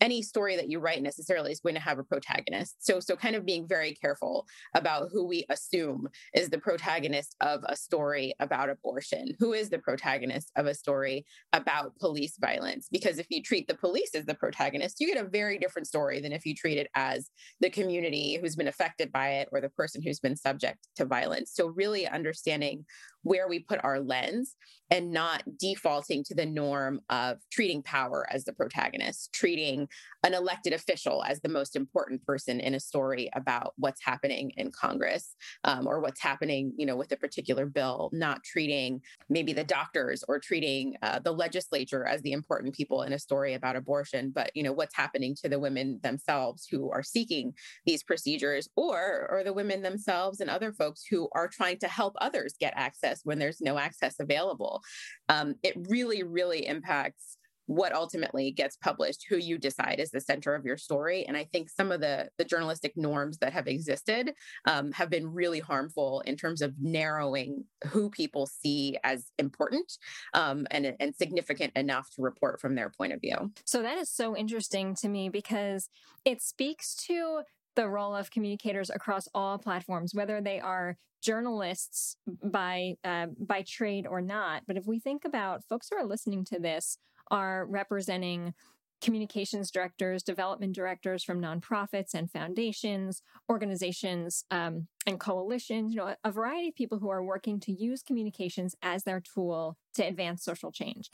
any 0.00 0.22
story 0.22 0.56
that 0.56 0.70
you 0.70 0.78
write 0.78 1.02
necessarily 1.02 1.52
is 1.52 1.60
going 1.60 1.74
to 1.74 1.80
have 1.80 1.98
a 1.98 2.04
protagonist. 2.04 2.76
So, 2.80 3.00
so 3.00 3.16
kind 3.16 3.34
of 3.34 3.46
being 3.46 3.66
very 3.66 3.94
careful 3.94 4.46
about 4.74 5.08
who 5.12 5.26
we 5.26 5.44
assume 5.48 6.08
is 6.34 6.50
the 6.50 6.58
protagonist 6.58 7.34
of 7.40 7.62
a 7.66 7.76
story 7.76 8.34
about 8.40 8.68
abortion. 8.68 9.34
Who 9.38 9.52
is 9.52 9.70
the 9.70 9.78
protagonist 9.78 10.50
of 10.56 10.66
a 10.66 10.74
story 10.74 11.24
about 11.52 11.96
police 11.98 12.36
violence? 12.38 12.88
Because 12.90 13.18
if 13.18 13.26
you 13.30 13.42
treat 13.42 13.68
the 13.68 13.74
police 13.74 14.14
as 14.14 14.26
the 14.26 14.34
protagonist, 14.34 15.00
you 15.00 15.12
get 15.12 15.24
a 15.24 15.28
very 15.28 15.58
different 15.58 15.88
story 15.88 16.20
than 16.20 16.32
if 16.32 16.44
you 16.44 16.54
treat 16.54 16.78
it 16.78 16.88
as 16.94 17.30
the 17.60 17.70
community 17.70 18.38
who's 18.40 18.56
been 18.56 18.68
affected 18.68 19.10
by 19.12 19.28
it 19.30 19.48
or 19.52 19.60
the 19.60 19.70
person 19.70 20.02
who's 20.02 20.20
been 20.20 20.36
subject 20.36 20.88
to 20.96 21.04
violence. 21.04 21.52
So, 21.54 21.68
really 21.68 22.06
understanding 22.06 22.84
where 23.22 23.48
we 23.48 23.58
put 23.60 23.82
our 23.84 24.00
lens 24.00 24.56
and 24.90 25.12
not 25.12 25.42
defaulting 25.58 26.24
to 26.24 26.34
the 26.34 26.46
norm 26.46 27.00
of 27.10 27.38
treating 27.52 27.82
power 27.82 28.26
as 28.30 28.44
the 28.44 28.52
protagonist, 28.52 29.32
treating 29.38 29.88
an 30.24 30.34
elected 30.34 30.72
official 30.72 31.22
as 31.24 31.40
the 31.40 31.48
most 31.48 31.76
important 31.76 32.24
person 32.24 32.60
in 32.60 32.74
a 32.74 32.80
story 32.80 33.30
about 33.34 33.72
what's 33.76 34.02
happening 34.04 34.50
in 34.56 34.70
Congress 34.72 35.36
um, 35.64 35.86
or 35.86 36.00
what's 36.00 36.20
happening, 36.20 36.72
you 36.76 36.86
know, 36.86 36.96
with 36.96 37.12
a 37.12 37.16
particular 37.16 37.66
bill, 37.66 38.10
not 38.12 38.42
treating 38.42 39.00
maybe 39.28 39.52
the 39.52 39.64
doctors 39.64 40.24
or 40.28 40.38
treating 40.38 40.94
uh, 41.02 41.18
the 41.20 41.32
legislature 41.32 42.04
as 42.06 42.20
the 42.22 42.32
important 42.32 42.74
people 42.74 43.02
in 43.02 43.12
a 43.12 43.18
story 43.18 43.54
about 43.54 43.76
abortion, 43.76 44.32
but 44.34 44.50
you 44.54 44.62
know 44.62 44.72
what's 44.72 44.96
happening 44.96 45.34
to 45.34 45.48
the 45.48 45.58
women 45.58 46.00
themselves 46.02 46.66
who 46.70 46.90
are 46.90 47.02
seeking 47.02 47.52
these 47.86 48.02
procedures, 48.02 48.68
or 48.76 49.28
or 49.30 49.44
the 49.44 49.52
women 49.52 49.82
themselves 49.82 50.40
and 50.40 50.50
other 50.50 50.72
folks 50.72 51.04
who 51.08 51.28
are 51.32 51.48
trying 51.48 51.78
to 51.78 51.88
help 51.88 52.14
others 52.20 52.54
get 52.58 52.72
access 52.76 53.20
when 53.24 53.38
there's 53.38 53.60
no 53.60 53.78
access 53.78 54.16
available. 54.18 54.82
Um, 55.28 55.54
it 55.62 55.74
really, 55.88 56.22
really 56.22 56.66
impacts 56.66 57.37
what 57.68 57.94
ultimately 57.94 58.50
gets 58.50 58.76
published 58.76 59.26
who 59.28 59.36
you 59.36 59.58
decide 59.58 60.00
is 60.00 60.10
the 60.10 60.20
center 60.20 60.54
of 60.54 60.64
your 60.64 60.76
story 60.76 61.24
and 61.26 61.36
i 61.36 61.44
think 61.44 61.68
some 61.68 61.92
of 61.92 62.00
the 62.00 62.28
the 62.38 62.44
journalistic 62.44 62.96
norms 62.96 63.38
that 63.38 63.52
have 63.52 63.68
existed 63.68 64.32
um, 64.66 64.90
have 64.92 65.10
been 65.10 65.32
really 65.32 65.60
harmful 65.60 66.20
in 66.26 66.36
terms 66.36 66.62
of 66.62 66.74
narrowing 66.80 67.64
who 67.88 68.10
people 68.10 68.46
see 68.46 68.98
as 69.04 69.26
important 69.38 69.92
um, 70.34 70.66
and, 70.70 70.94
and 70.98 71.14
significant 71.14 71.72
enough 71.76 72.08
to 72.10 72.22
report 72.22 72.60
from 72.60 72.74
their 72.74 72.90
point 72.90 73.12
of 73.12 73.20
view. 73.20 73.52
So 73.64 73.82
that 73.82 73.98
is 73.98 74.10
so 74.10 74.36
interesting 74.36 74.94
to 74.96 75.08
me 75.08 75.28
because 75.28 75.88
it 76.24 76.42
speaks 76.42 76.94
to 77.06 77.42
the 77.76 77.88
role 77.88 78.16
of 78.16 78.30
communicators 78.30 78.90
across 78.90 79.28
all 79.34 79.58
platforms 79.58 80.14
whether 80.14 80.40
they 80.40 80.58
are 80.58 80.96
journalists 81.22 82.16
by 82.44 82.94
uh, 83.04 83.26
by 83.38 83.62
trade 83.66 84.06
or 84.06 84.20
not. 84.20 84.62
But 84.66 84.76
if 84.76 84.86
we 84.86 85.00
think 85.00 85.24
about 85.24 85.64
folks 85.64 85.88
who 85.90 85.96
are 85.96 86.04
listening 86.04 86.44
to 86.46 86.58
this 86.58 86.98
are 87.30 87.66
representing 87.66 88.54
communications 89.00 89.70
directors, 89.70 90.22
development 90.22 90.74
directors 90.74 91.22
from 91.22 91.40
nonprofits 91.40 92.14
and 92.14 92.30
foundations, 92.30 93.22
organizations 93.48 94.44
um, 94.50 94.88
and 95.06 95.20
coalitions, 95.20 95.92
you 95.92 95.98
know, 95.98 96.14
a 96.24 96.32
variety 96.32 96.68
of 96.68 96.74
people 96.74 96.98
who 96.98 97.08
are 97.08 97.22
working 97.22 97.60
to 97.60 97.72
use 97.72 98.02
communications 98.02 98.74
as 98.82 99.04
their 99.04 99.20
tool 99.20 99.76
to 99.94 100.02
advance 100.02 100.44
social 100.44 100.72
change. 100.72 101.10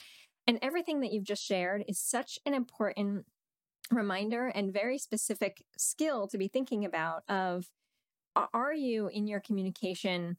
And 0.47 0.59
everything 0.63 1.01
that 1.01 1.13
you've 1.13 1.25
just 1.25 1.45
shared 1.45 1.85
is 1.87 1.99
such 1.99 2.39
an 2.47 2.55
important 2.55 3.27
reminder 3.91 4.47
and 4.47 4.73
very 4.73 4.99
specific 4.99 5.65
skill 5.77 6.27
to 6.29 6.39
be 6.39 6.49
thinking 6.49 6.85
about 6.85 7.23
of 7.29 7.67
are 8.53 8.75
you 8.75 9.09
in 9.09 9.27
your 9.27 9.41
communication 9.41 10.37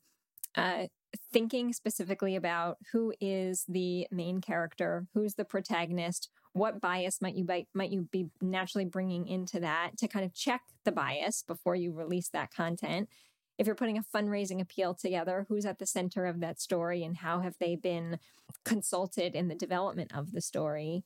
uh, 0.55 0.87
thinking 1.31 1.73
specifically 1.73 2.35
about 2.35 2.77
who 2.91 3.13
is 3.19 3.65
the 3.67 4.07
main 4.11 4.41
character, 4.41 5.05
who's 5.13 5.35
the 5.35 5.45
protagonist, 5.45 6.29
what 6.53 6.79
bias 6.79 7.21
might 7.21 7.35
you 7.35 7.43
be, 7.43 7.67
might 7.73 7.91
you 7.91 8.07
be 8.11 8.27
naturally 8.41 8.85
bringing 8.85 9.27
into 9.27 9.59
that 9.59 9.91
to 9.97 10.07
kind 10.07 10.25
of 10.25 10.33
check 10.33 10.61
the 10.83 10.91
bias 10.91 11.43
before 11.45 11.75
you 11.75 11.91
release 11.91 12.29
that 12.29 12.53
content. 12.53 13.09
If 13.57 13.67
you're 13.67 13.75
putting 13.75 13.97
a 13.97 14.03
fundraising 14.03 14.61
appeal 14.61 14.93
together, 14.93 15.45
who's 15.47 15.65
at 15.65 15.79
the 15.79 15.85
center 15.85 16.25
of 16.25 16.39
that 16.41 16.59
story 16.59 17.03
and 17.03 17.17
how 17.17 17.41
have 17.41 17.55
they 17.59 17.75
been 17.75 18.19
consulted 18.63 19.35
in 19.35 19.47
the 19.47 19.55
development 19.55 20.11
of 20.15 20.31
the 20.31 20.41
story? 20.41 21.03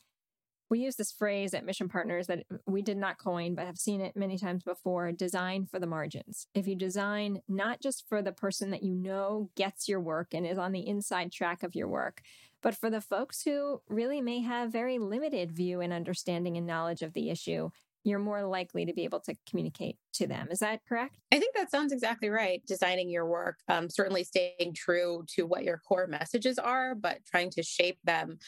We 0.69 0.79
use 0.79 0.95
this 0.95 1.12
phrase 1.12 1.53
at 1.53 1.65
Mission 1.65 1.89
Partners 1.89 2.27
that 2.27 2.45
we 2.67 2.82
did 2.82 2.97
not 2.97 3.17
coin, 3.17 3.55
but 3.55 3.65
have 3.65 3.77
seen 3.77 4.01
it 4.01 4.15
many 4.15 4.38
times 4.38 4.63
before 4.63 5.12
design 5.12 5.65
for 5.65 5.79
the 5.79 5.88
margins. 5.88 6.47
If 6.53 6.67
you 6.67 6.75
design 6.75 7.41
not 7.47 7.82
just 7.82 8.08
for 8.08 8.21
the 8.21 8.32
person 8.32 8.69
that 8.71 8.84
you 8.84 8.93
know 8.93 9.49
gets 9.55 9.88
your 9.88 9.99
work 9.99 10.34
and 10.34 10.45
is 10.45 10.58
on 10.58 10.71
the 10.71 10.88
inside 10.88 11.32
track 11.32 11.63
of 11.63 11.75
your 11.75 11.88
work, 11.88 12.21
but 12.62 12.75
for 12.75 12.89
the 12.89 13.01
folks 13.01 13.41
who 13.43 13.82
really 13.89 14.21
may 14.21 14.41
have 14.41 14.71
very 14.71 14.99
limited 14.99 15.51
view 15.51 15.82
and 15.82 15.91
understanding 15.91 16.58
and 16.58 16.67
knowledge 16.67 17.01
of 17.01 17.13
the 17.13 17.29
issue, 17.29 17.69
you're 18.03 18.19
more 18.19 18.43
likely 18.43 18.86
to 18.86 18.93
be 18.93 19.03
able 19.03 19.19
to 19.21 19.36
communicate 19.49 19.97
to 20.13 20.27
them. 20.27 20.47
Is 20.51 20.59
that 20.59 20.81
correct? 20.87 21.15
I 21.31 21.39
think 21.39 21.55
that 21.55 21.71
sounds 21.71 21.93
exactly 21.93 22.29
right. 22.29 22.61
Designing 22.67 23.09
your 23.09 23.27
work, 23.27 23.57
um, 23.67 23.89
certainly 23.89 24.23
staying 24.23 24.73
true 24.75 25.25
to 25.35 25.43
what 25.43 25.63
your 25.63 25.81
core 25.87 26.07
messages 26.07 26.57
are, 26.57 26.95
but 26.95 27.19
trying 27.29 27.49
to 27.51 27.63
shape 27.63 27.99
them 28.03 28.39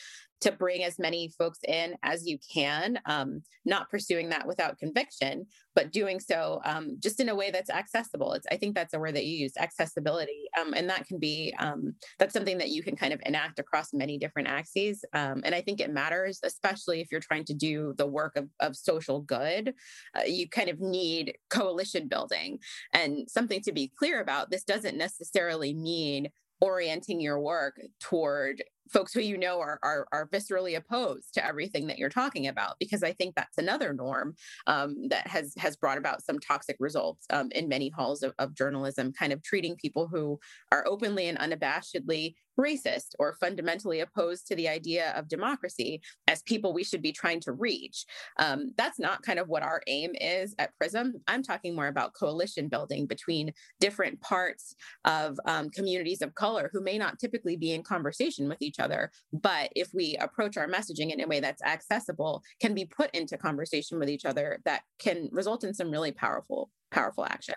to 0.41 0.51
bring 0.51 0.83
as 0.83 0.97
many 0.97 1.31
folks 1.37 1.59
in 1.67 1.95
as 2.03 2.25
you 2.25 2.37
can, 2.53 2.99
um, 3.05 3.43
not 3.63 3.89
pursuing 3.89 4.29
that 4.29 4.47
without 4.47 4.77
conviction, 4.79 5.45
but 5.75 5.91
doing 5.91 6.19
so 6.19 6.59
um, 6.65 6.97
just 6.99 7.19
in 7.19 7.29
a 7.29 7.35
way 7.35 7.51
that's 7.51 7.69
accessible. 7.69 8.33
It's, 8.33 8.47
I 8.51 8.57
think 8.57 8.75
that's 8.75 8.93
a 8.93 8.99
word 8.99 9.15
that 9.15 9.25
you 9.25 9.37
use, 9.37 9.53
accessibility. 9.57 10.45
Um, 10.59 10.73
and 10.73 10.89
that 10.89 11.05
can 11.05 11.19
be, 11.19 11.53
um, 11.59 11.93
that's 12.17 12.33
something 12.33 12.57
that 12.57 12.69
you 12.69 12.81
can 12.81 12.95
kind 12.95 13.13
of 13.13 13.21
enact 13.23 13.59
across 13.59 13.93
many 13.93 14.17
different 14.17 14.47
axes. 14.47 15.05
Um, 15.13 15.41
and 15.45 15.53
I 15.53 15.61
think 15.61 15.79
it 15.79 15.93
matters, 15.93 16.39
especially 16.43 17.01
if 17.01 17.11
you're 17.11 17.21
trying 17.21 17.45
to 17.45 17.53
do 17.53 17.93
the 17.97 18.07
work 18.07 18.35
of, 18.35 18.47
of 18.59 18.75
social 18.75 19.21
good. 19.21 19.75
Uh, 20.17 20.23
you 20.25 20.49
kind 20.49 20.69
of 20.69 20.79
need 20.79 21.35
coalition 21.51 22.07
building. 22.07 22.59
And 22.93 23.29
something 23.29 23.61
to 23.61 23.71
be 23.71 23.91
clear 23.97 24.21
about 24.21 24.49
this 24.49 24.63
doesn't 24.63 24.97
necessarily 24.97 25.73
mean 25.73 26.29
orienting 26.61 27.19
your 27.19 27.39
work 27.39 27.79
toward 27.99 28.63
folks 28.91 29.13
who 29.13 29.21
you 29.21 29.37
know 29.37 29.59
are, 29.59 29.79
are, 29.83 30.05
are 30.11 30.27
viscerally 30.27 30.77
opposed 30.77 31.33
to 31.33 31.45
everything 31.45 31.87
that 31.87 31.97
you're 31.97 32.09
talking 32.09 32.47
about 32.47 32.75
because 32.79 33.03
i 33.03 33.11
think 33.13 33.33
that's 33.35 33.57
another 33.57 33.93
norm 33.93 34.35
um, 34.67 35.07
that 35.09 35.25
has 35.27 35.53
has 35.57 35.75
brought 35.75 35.97
about 35.97 36.23
some 36.23 36.39
toxic 36.39 36.75
results 36.79 37.25
um, 37.31 37.49
in 37.53 37.67
many 37.67 37.89
halls 37.89 38.21
of, 38.21 38.33
of, 38.37 38.53
journalism 38.53 39.13
kind 39.13 39.33
of 39.33 39.41
treating 39.41 39.75
people 39.77 40.07
who 40.07 40.39
are 40.71 40.85
openly 40.87 41.27
and 41.27 41.39
unabashedly 41.39 42.33
racist 42.59 43.15
or 43.19 43.35
fundamentally 43.39 43.99
opposed 43.99 44.47
to 44.47 44.55
the 44.55 44.67
idea 44.67 45.11
of 45.15 45.27
democracy 45.27 46.01
as 46.27 46.41
people 46.43 46.73
we 46.73 46.83
should 46.83 47.01
be 47.01 47.11
trying 47.11 47.39
to 47.41 47.51
reach. 47.51 48.05
Um, 48.37 48.71
that's 48.77 48.99
not 48.99 49.23
kind 49.23 49.39
of 49.39 49.47
what 49.47 49.63
our 49.63 49.81
aim 49.87 50.11
is 50.19 50.55
at 50.59 50.75
Prism. 50.77 51.13
I'm 51.27 51.43
talking 51.43 51.75
more 51.75 51.87
about 51.87 52.13
coalition 52.13 52.67
building 52.67 53.05
between 53.05 53.53
different 53.79 54.21
parts 54.21 54.75
of 55.05 55.39
um, 55.45 55.69
communities 55.69 56.21
of 56.21 56.35
color 56.35 56.69
who 56.71 56.81
may 56.81 56.97
not 56.97 57.19
typically 57.19 57.57
be 57.57 57.71
in 57.71 57.83
conversation 57.83 58.47
with 58.47 58.61
each 58.61 58.79
other. 58.79 59.11
But 59.33 59.71
if 59.75 59.89
we 59.93 60.15
approach 60.19 60.57
our 60.57 60.67
messaging 60.67 61.11
in 61.11 61.21
a 61.21 61.27
way 61.27 61.39
that's 61.39 61.63
accessible, 61.63 62.43
can 62.59 62.73
be 62.73 62.85
put 62.85 63.13
into 63.15 63.37
conversation 63.37 63.99
with 63.99 64.09
each 64.09 64.25
other, 64.25 64.59
that 64.65 64.81
can 64.99 65.29
result 65.31 65.63
in 65.63 65.73
some 65.73 65.91
really 65.91 66.11
powerful, 66.11 66.69
powerful 66.91 67.25
action. 67.25 67.55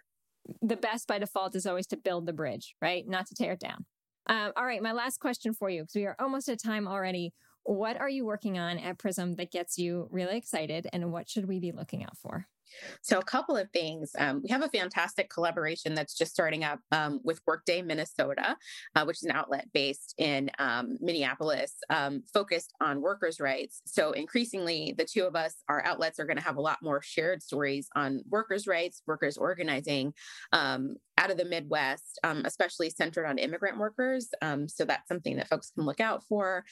The 0.61 0.77
best 0.77 1.09
by 1.09 1.19
default 1.19 1.57
is 1.57 1.67
always 1.67 1.87
to 1.89 1.97
build 1.97 2.27
the 2.27 2.33
bridge, 2.33 2.75
right? 2.83 3.07
Not 3.09 3.27
to 3.27 3.35
tear 3.35 3.53
it 3.53 3.61
down. 3.61 3.87
Um, 4.27 4.53
all 4.57 4.65
right, 4.65 4.83
my 4.83 4.93
last 4.93 5.21
question 5.21 5.53
for 5.53 5.69
you, 5.69 5.83
because 5.83 5.95
we 5.95 6.07
are 6.07 6.17
almost 6.19 6.49
at 6.49 6.63
time 6.63 6.89
already. 6.89 7.33
What 7.65 7.99
are 7.99 8.09
you 8.09 8.27
working 8.27 8.59
on 8.59 8.79
at 8.79 8.99
Prism 8.99 9.37
that 9.37 9.51
gets 9.51 9.79
you 9.79 10.09
really 10.11 10.37
excited, 10.37 10.87
and 10.93 11.13
what 11.13 11.29
should 11.29 11.49
we 11.49 11.61
be 11.61 11.73
looking 11.73 12.05
out 12.05 12.17
for? 12.19 12.47
So, 13.03 13.19
a 13.19 13.25
couple 13.25 13.57
of 13.57 13.71
things. 13.71 14.13
Um, 14.19 14.41
we 14.43 14.51
have 14.51 14.63
a 14.63 14.69
fantastic 14.69 15.31
collaboration 15.31 15.95
that's 15.95 16.17
just 16.17 16.33
starting 16.33 16.65
up 16.65 16.81
um, 16.93 17.21
with 17.25 17.41
Workday 17.47 17.83
Minnesota, 17.83 18.57
uh, 18.95 19.05
which 19.05 19.19
is 19.19 19.25
an 19.25 19.33
outlet 19.33 19.69
based 19.73 20.15
in 20.19 20.51
um, 20.59 20.97
Minneapolis, 21.01 21.75
um, 21.91 22.23
focused 22.33 22.73
on 22.81 23.01
workers' 23.01 23.41
rights. 23.41 23.83
So, 23.87 24.13
increasingly, 24.13 24.95
the 24.97 25.05
two 25.05 25.25
of 25.25 25.37
us, 25.37 25.63
our 25.69 25.85
outlets 25.85 26.19
are 26.19 26.27
going 26.27 26.39
to 26.39 26.45
have 26.45 26.57
a 26.57 26.63
lot 26.63 26.79
more 26.83 27.03
shared 27.03 27.43
stories 27.43 27.89
on 27.95 28.23
workers' 28.29 28.67
rights, 28.67 29.03
workers 29.07 29.37
organizing 29.37 30.15
um, 30.53 30.97
out 31.19 31.31
of 31.31 31.37
the 31.37 31.45
Midwest, 31.45 32.19
um, 32.25 32.43
especially 32.45 32.91
centered 32.91 33.27
on 33.27 33.39
immigrant 33.39 33.79
workers. 33.79 34.29
so, 34.69 34.85
that's 34.85 35.09
something 35.09 35.37
that 35.37 35.49
folks 35.49 35.71
can 35.71 35.85
look 35.85 36.01
out 36.01 36.25
for. 36.25 36.65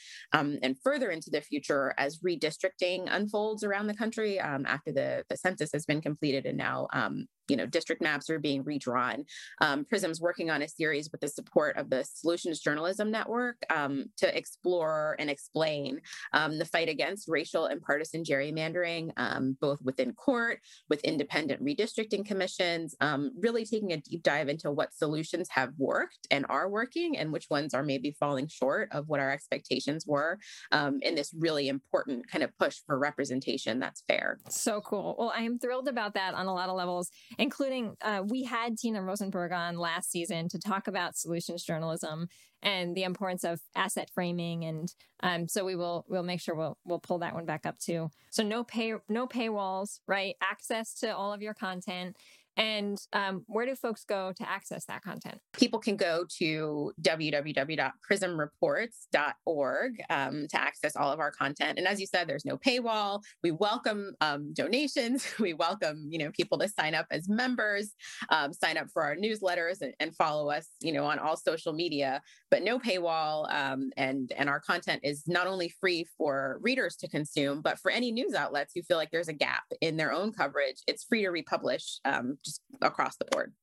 and 0.61 0.77
further 0.83 1.11
into 1.11 1.29
the 1.29 1.41
future, 1.41 1.93
as 1.97 2.19
redistricting 2.19 3.07
unfolds 3.09 3.63
around 3.63 3.87
the 3.87 3.93
country 3.93 4.39
after 4.39 4.91
the, 4.91 5.23
the 5.29 5.37
census 5.37 5.71
has 5.71 5.85
been 5.85 5.93
been 5.93 6.01
completed 6.01 6.45
and 6.45 6.57
now 6.57 6.87
um, 6.93 7.27
you 7.47 7.57
know 7.57 7.65
district 7.65 8.01
maps 8.01 8.29
are 8.29 8.39
being 8.39 8.63
redrawn. 8.63 9.25
Um, 9.61 9.85
prism's 9.85 10.21
working 10.21 10.49
on 10.49 10.61
a 10.61 10.67
series 10.67 11.09
with 11.11 11.21
the 11.21 11.27
support 11.27 11.77
of 11.77 11.89
the 11.89 12.03
solutions 12.03 12.59
journalism 12.59 13.11
network 13.11 13.57
um, 13.69 14.05
to 14.17 14.37
explore 14.37 15.15
and 15.19 15.29
explain 15.29 15.99
um, 16.33 16.57
the 16.57 16.65
fight 16.65 16.89
against 16.89 17.27
racial 17.27 17.65
and 17.65 17.81
partisan 17.81 18.23
gerrymandering 18.23 19.11
um, 19.17 19.57
both 19.59 19.79
within 19.81 20.13
court 20.13 20.59
with 20.89 21.01
independent 21.01 21.63
redistricting 21.63 22.25
commissions 22.25 22.95
um, 23.01 23.31
really 23.39 23.65
taking 23.65 23.91
a 23.91 23.97
deep 23.97 24.23
dive 24.23 24.49
into 24.49 24.71
what 24.71 24.93
solutions 24.93 25.47
have 25.51 25.71
worked 25.77 26.27
and 26.31 26.45
are 26.49 26.69
working 26.69 27.17
and 27.17 27.31
which 27.31 27.49
ones 27.49 27.73
are 27.73 27.83
maybe 27.83 28.15
falling 28.19 28.47
short 28.47 28.89
of 28.91 29.07
what 29.09 29.19
our 29.19 29.31
expectations 29.31 30.05
were 30.07 30.37
um, 30.71 30.99
in 31.01 31.15
this 31.15 31.33
really 31.37 31.67
important 31.67 32.29
kind 32.29 32.43
of 32.43 32.57
push 32.57 32.77
for 32.85 32.97
representation 32.97 33.79
that's 33.79 34.03
fair. 34.07 34.39
So 34.49 34.81
cool. 34.81 35.15
Well 35.17 35.33
i 35.35 35.41
am 35.41 35.59
thrilled 35.59 35.87
about 35.87 36.13
that 36.13 36.33
on 36.33 36.47
a 36.47 36.53
lot 36.53 36.69
of 36.69 36.75
levels 36.75 37.09
including 37.37 37.95
uh, 38.01 38.23
we 38.27 38.43
had 38.43 38.77
Tina 38.77 39.01
Rosenberg 39.01 39.51
on 39.51 39.77
last 39.77 40.11
season 40.11 40.49
to 40.49 40.59
talk 40.59 40.87
about 40.87 41.17
solutions 41.17 41.63
journalism 41.63 42.27
and 42.61 42.95
the 42.95 43.03
importance 43.03 43.43
of 43.43 43.59
asset 43.75 44.09
framing, 44.13 44.63
and 44.63 44.93
um, 45.21 45.47
so 45.47 45.65
we 45.65 45.75
will 45.75 46.05
we'll 46.07 46.23
make 46.23 46.39
sure 46.39 46.55
we'll 46.55 46.77
we'll 46.85 46.99
pull 46.99 47.19
that 47.19 47.33
one 47.33 47.45
back 47.45 47.65
up 47.65 47.77
too. 47.77 48.09
So 48.31 48.43
no 48.43 48.63
pay 48.63 48.93
no 49.09 49.27
paywalls, 49.27 49.99
right? 50.07 50.35
Access 50.41 50.93
to 50.95 51.15
all 51.15 51.33
of 51.33 51.41
your 51.41 51.53
content 51.53 52.15
and 52.57 52.97
um, 53.13 53.43
where 53.47 53.65
do 53.65 53.73
folks 53.75 54.03
go 54.05 54.31
to 54.37 54.49
access 54.49 54.85
that 54.85 55.01
content? 55.01 55.39
People 55.53 55.79
can 55.79 55.95
go 55.95 56.25
to 56.37 56.91
www.prismreports.org 57.01 59.91
um, 60.09 60.47
to 60.49 60.61
access 60.61 60.95
all 60.95 61.11
of 61.11 61.19
our 61.19 61.31
content. 61.31 61.79
And 61.79 61.87
as 61.87 61.99
you 61.99 62.05
said, 62.05 62.27
there's 62.27 62.45
no 62.45 62.57
paywall. 62.57 63.23
We 63.41 63.49
welcome 63.51 64.13
um, 64.21 64.53
donations. 64.53 65.25
We 65.43 65.53
welcome, 65.53 66.07
you 66.09 66.19
know, 66.19 66.31
people 66.31 66.57
to 66.59 66.69
sign 66.69 66.95
up 66.95 67.05
as 67.11 67.27
members, 67.27 67.91
um, 68.29 68.53
sign 68.53 68.77
up 68.77 68.87
for 68.93 69.03
our 69.03 69.15
newsletters, 69.15 69.81
and, 69.81 69.93
and, 69.99 70.15
follow 70.15 70.49
us, 70.49 70.69
you 70.79 70.93
know, 70.93 71.03
on 71.05 71.19
all 71.19 71.35
social 71.35 71.73
media. 71.73 72.21
But 72.49 72.63
no 72.63 72.79
paywall. 72.79 73.53
Um, 73.53 73.91
and 73.97 74.31
and 74.37 74.47
our 74.47 74.61
content 74.61 75.01
is 75.03 75.23
not 75.27 75.47
only 75.47 75.73
free 75.81 76.05
for 76.17 76.59
readers 76.61 76.95
to 76.97 77.09
consume, 77.09 77.61
but 77.61 77.79
for 77.79 77.91
any 77.91 78.11
news 78.11 78.35
outlets 78.35 78.71
who 78.73 78.83
feel 78.83 78.97
like 78.97 79.11
there's 79.11 79.27
a 79.27 79.33
gap 79.33 79.63
in 79.81 79.97
their 79.97 80.13
own 80.13 80.31
coverage, 80.31 80.77
it's 80.87 81.03
free 81.03 81.23
to 81.23 81.29
republish 81.29 81.99
um, 82.05 82.37
just 82.43 82.61
across 82.81 83.15
the 83.17 83.25
board. 83.25 83.53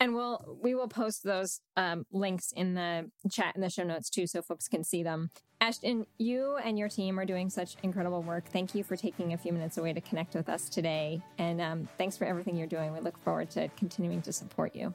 And 0.00 0.14
we'll 0.14 0.58
we 0.60 0.74
will 0.74 0.88
post 0.88 1.22
those 1.22 1.60
um, 1.76 2.04
links 2.10 2.52
in 2.52 2.74
the 2.74 3.10
chat 3.30 3.54
in 3.54 3.60
the 3.60 3.70
show 3.70 3.84
notes 3.84 4.10
too, 4.10 4.26
so 4.26 4.42
folks 4.42 4.66
can 4.68 4.82
see 4.82 5.02
them. 5.02 5.30
Ashton, 5.60 6.06
you 6.18 6.56
and 6.56 6.78
your 6.78 6.88
team 6.88 7.18
are 7.18 7.24
doing 7.24 7.48
such 7.48 7.76
incredible 7.82 8.22
work. 8.22 8.44
Thank 8.46 8.74
you 8.74 8.82
for 8.82 8.96
taking 8.96 9.32
a 9.32 9.38
few 9.38 9.52
minutes 9.52 9.78
away 9.78 9.92
to 9.92 10.00
connect 10.00 10.34
with 10.34 10.48
us 10.48 10.68
today, 10.68 11.22
and 11.38 11.60
um, 11.60 11.88
thanks 11.96 12.16
for 12.16 12.24
everything 12.24 12.56
you're 12.56 12.66
doing. 12.66 12.92
We 12.92 13.00
look 13.00 13.16
forward 13.18 13.50
to 13.50 13.68
continuing 13.76 14.20
to 14.22 14.32
support 14.32 14.74
you. 14.74 14.92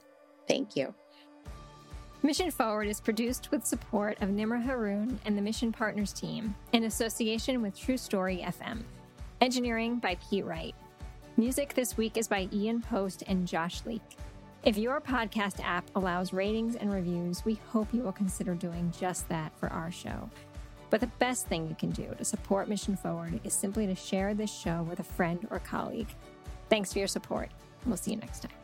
Thank 0.48 0.76
you. 0.76 0.94
Mission 2.22 2.52
Forward 2.52 2.90
is 2.90 3.00
produced 3.00 3.50
with 3.50 3.66
support 3.66 4.22
of 4.22 4.28
Nimra 4.28 4.62
Haroon 4.62 5.18
and 5.24 5.38
the 5.38 5.42
Mission 5.42 5.72
Partners 5.72 6.12
team 6.12 6.54
in 6.74 6.84
association 6.84 7.62
with 7.62 7.80
True 7.80 7.96
Story 7.96 8.44
FM. 8.46 8.84
Engineering 9.40 10.00
by 10.00 10.18
Pete 10.30 10.44
Wright. 10.44 10.76
Music 11.40 11.74
this 11.74 11.96
week 11.96 12.18
is 12.18 12.28
by 12.28 12.50
Ian 12.52 12.82
Post 12.82 13.24
and 13.26 13.48
Josh 13.48 13.86
Leake. 13.86 14.18
If 14.66 14.78
your 14.78 15.00
podcast 15.00 15.64
app 15.64 15.90
allows 15.96 16.34
ratings 16.34 16.76
and 16.76 16.92
reviews, 16.92 17.46
we 17.46 17.54
hope 17.70 17.94
you 17.94 18.02
will 18.02 18.12
consider 18.12 18.56
doing 18.56 18.92
just 19.00 19.30
that 19.30 19.58
for 19.58 19.70
our 19.70 19.90
show. 19.90 20.30
But 20.90 21.00
the 21.00 21.08
best 21.18 21.48
thing 21.48 21.66
you 21.66 21.76
can 21.76 21.92
do 21.92 22.14
to 22.18 22.26
support 22.26 22.68
Mission 22.68 22.98
Forward 22.98 23.40
is 23.46 23.54
simply 23.54 23.88
to 23.88 23.96
share 23.96 24.34
this 24.34 24.54
show 24.54 24.84
with 24.90 25.00
a 25.00 25.04
friend 25.04 25.48
or 25.50 25.60
colleague. 25.60 26.10
Thanks 26.70 26.92
for 26.92 27.00
your 27.00 27.08
support. 27.08 27.50
We'll 27.86 27.96
see 27.96 28.12
you 28.12 28.18
next 28.18 28.42
time. 28.42 28.59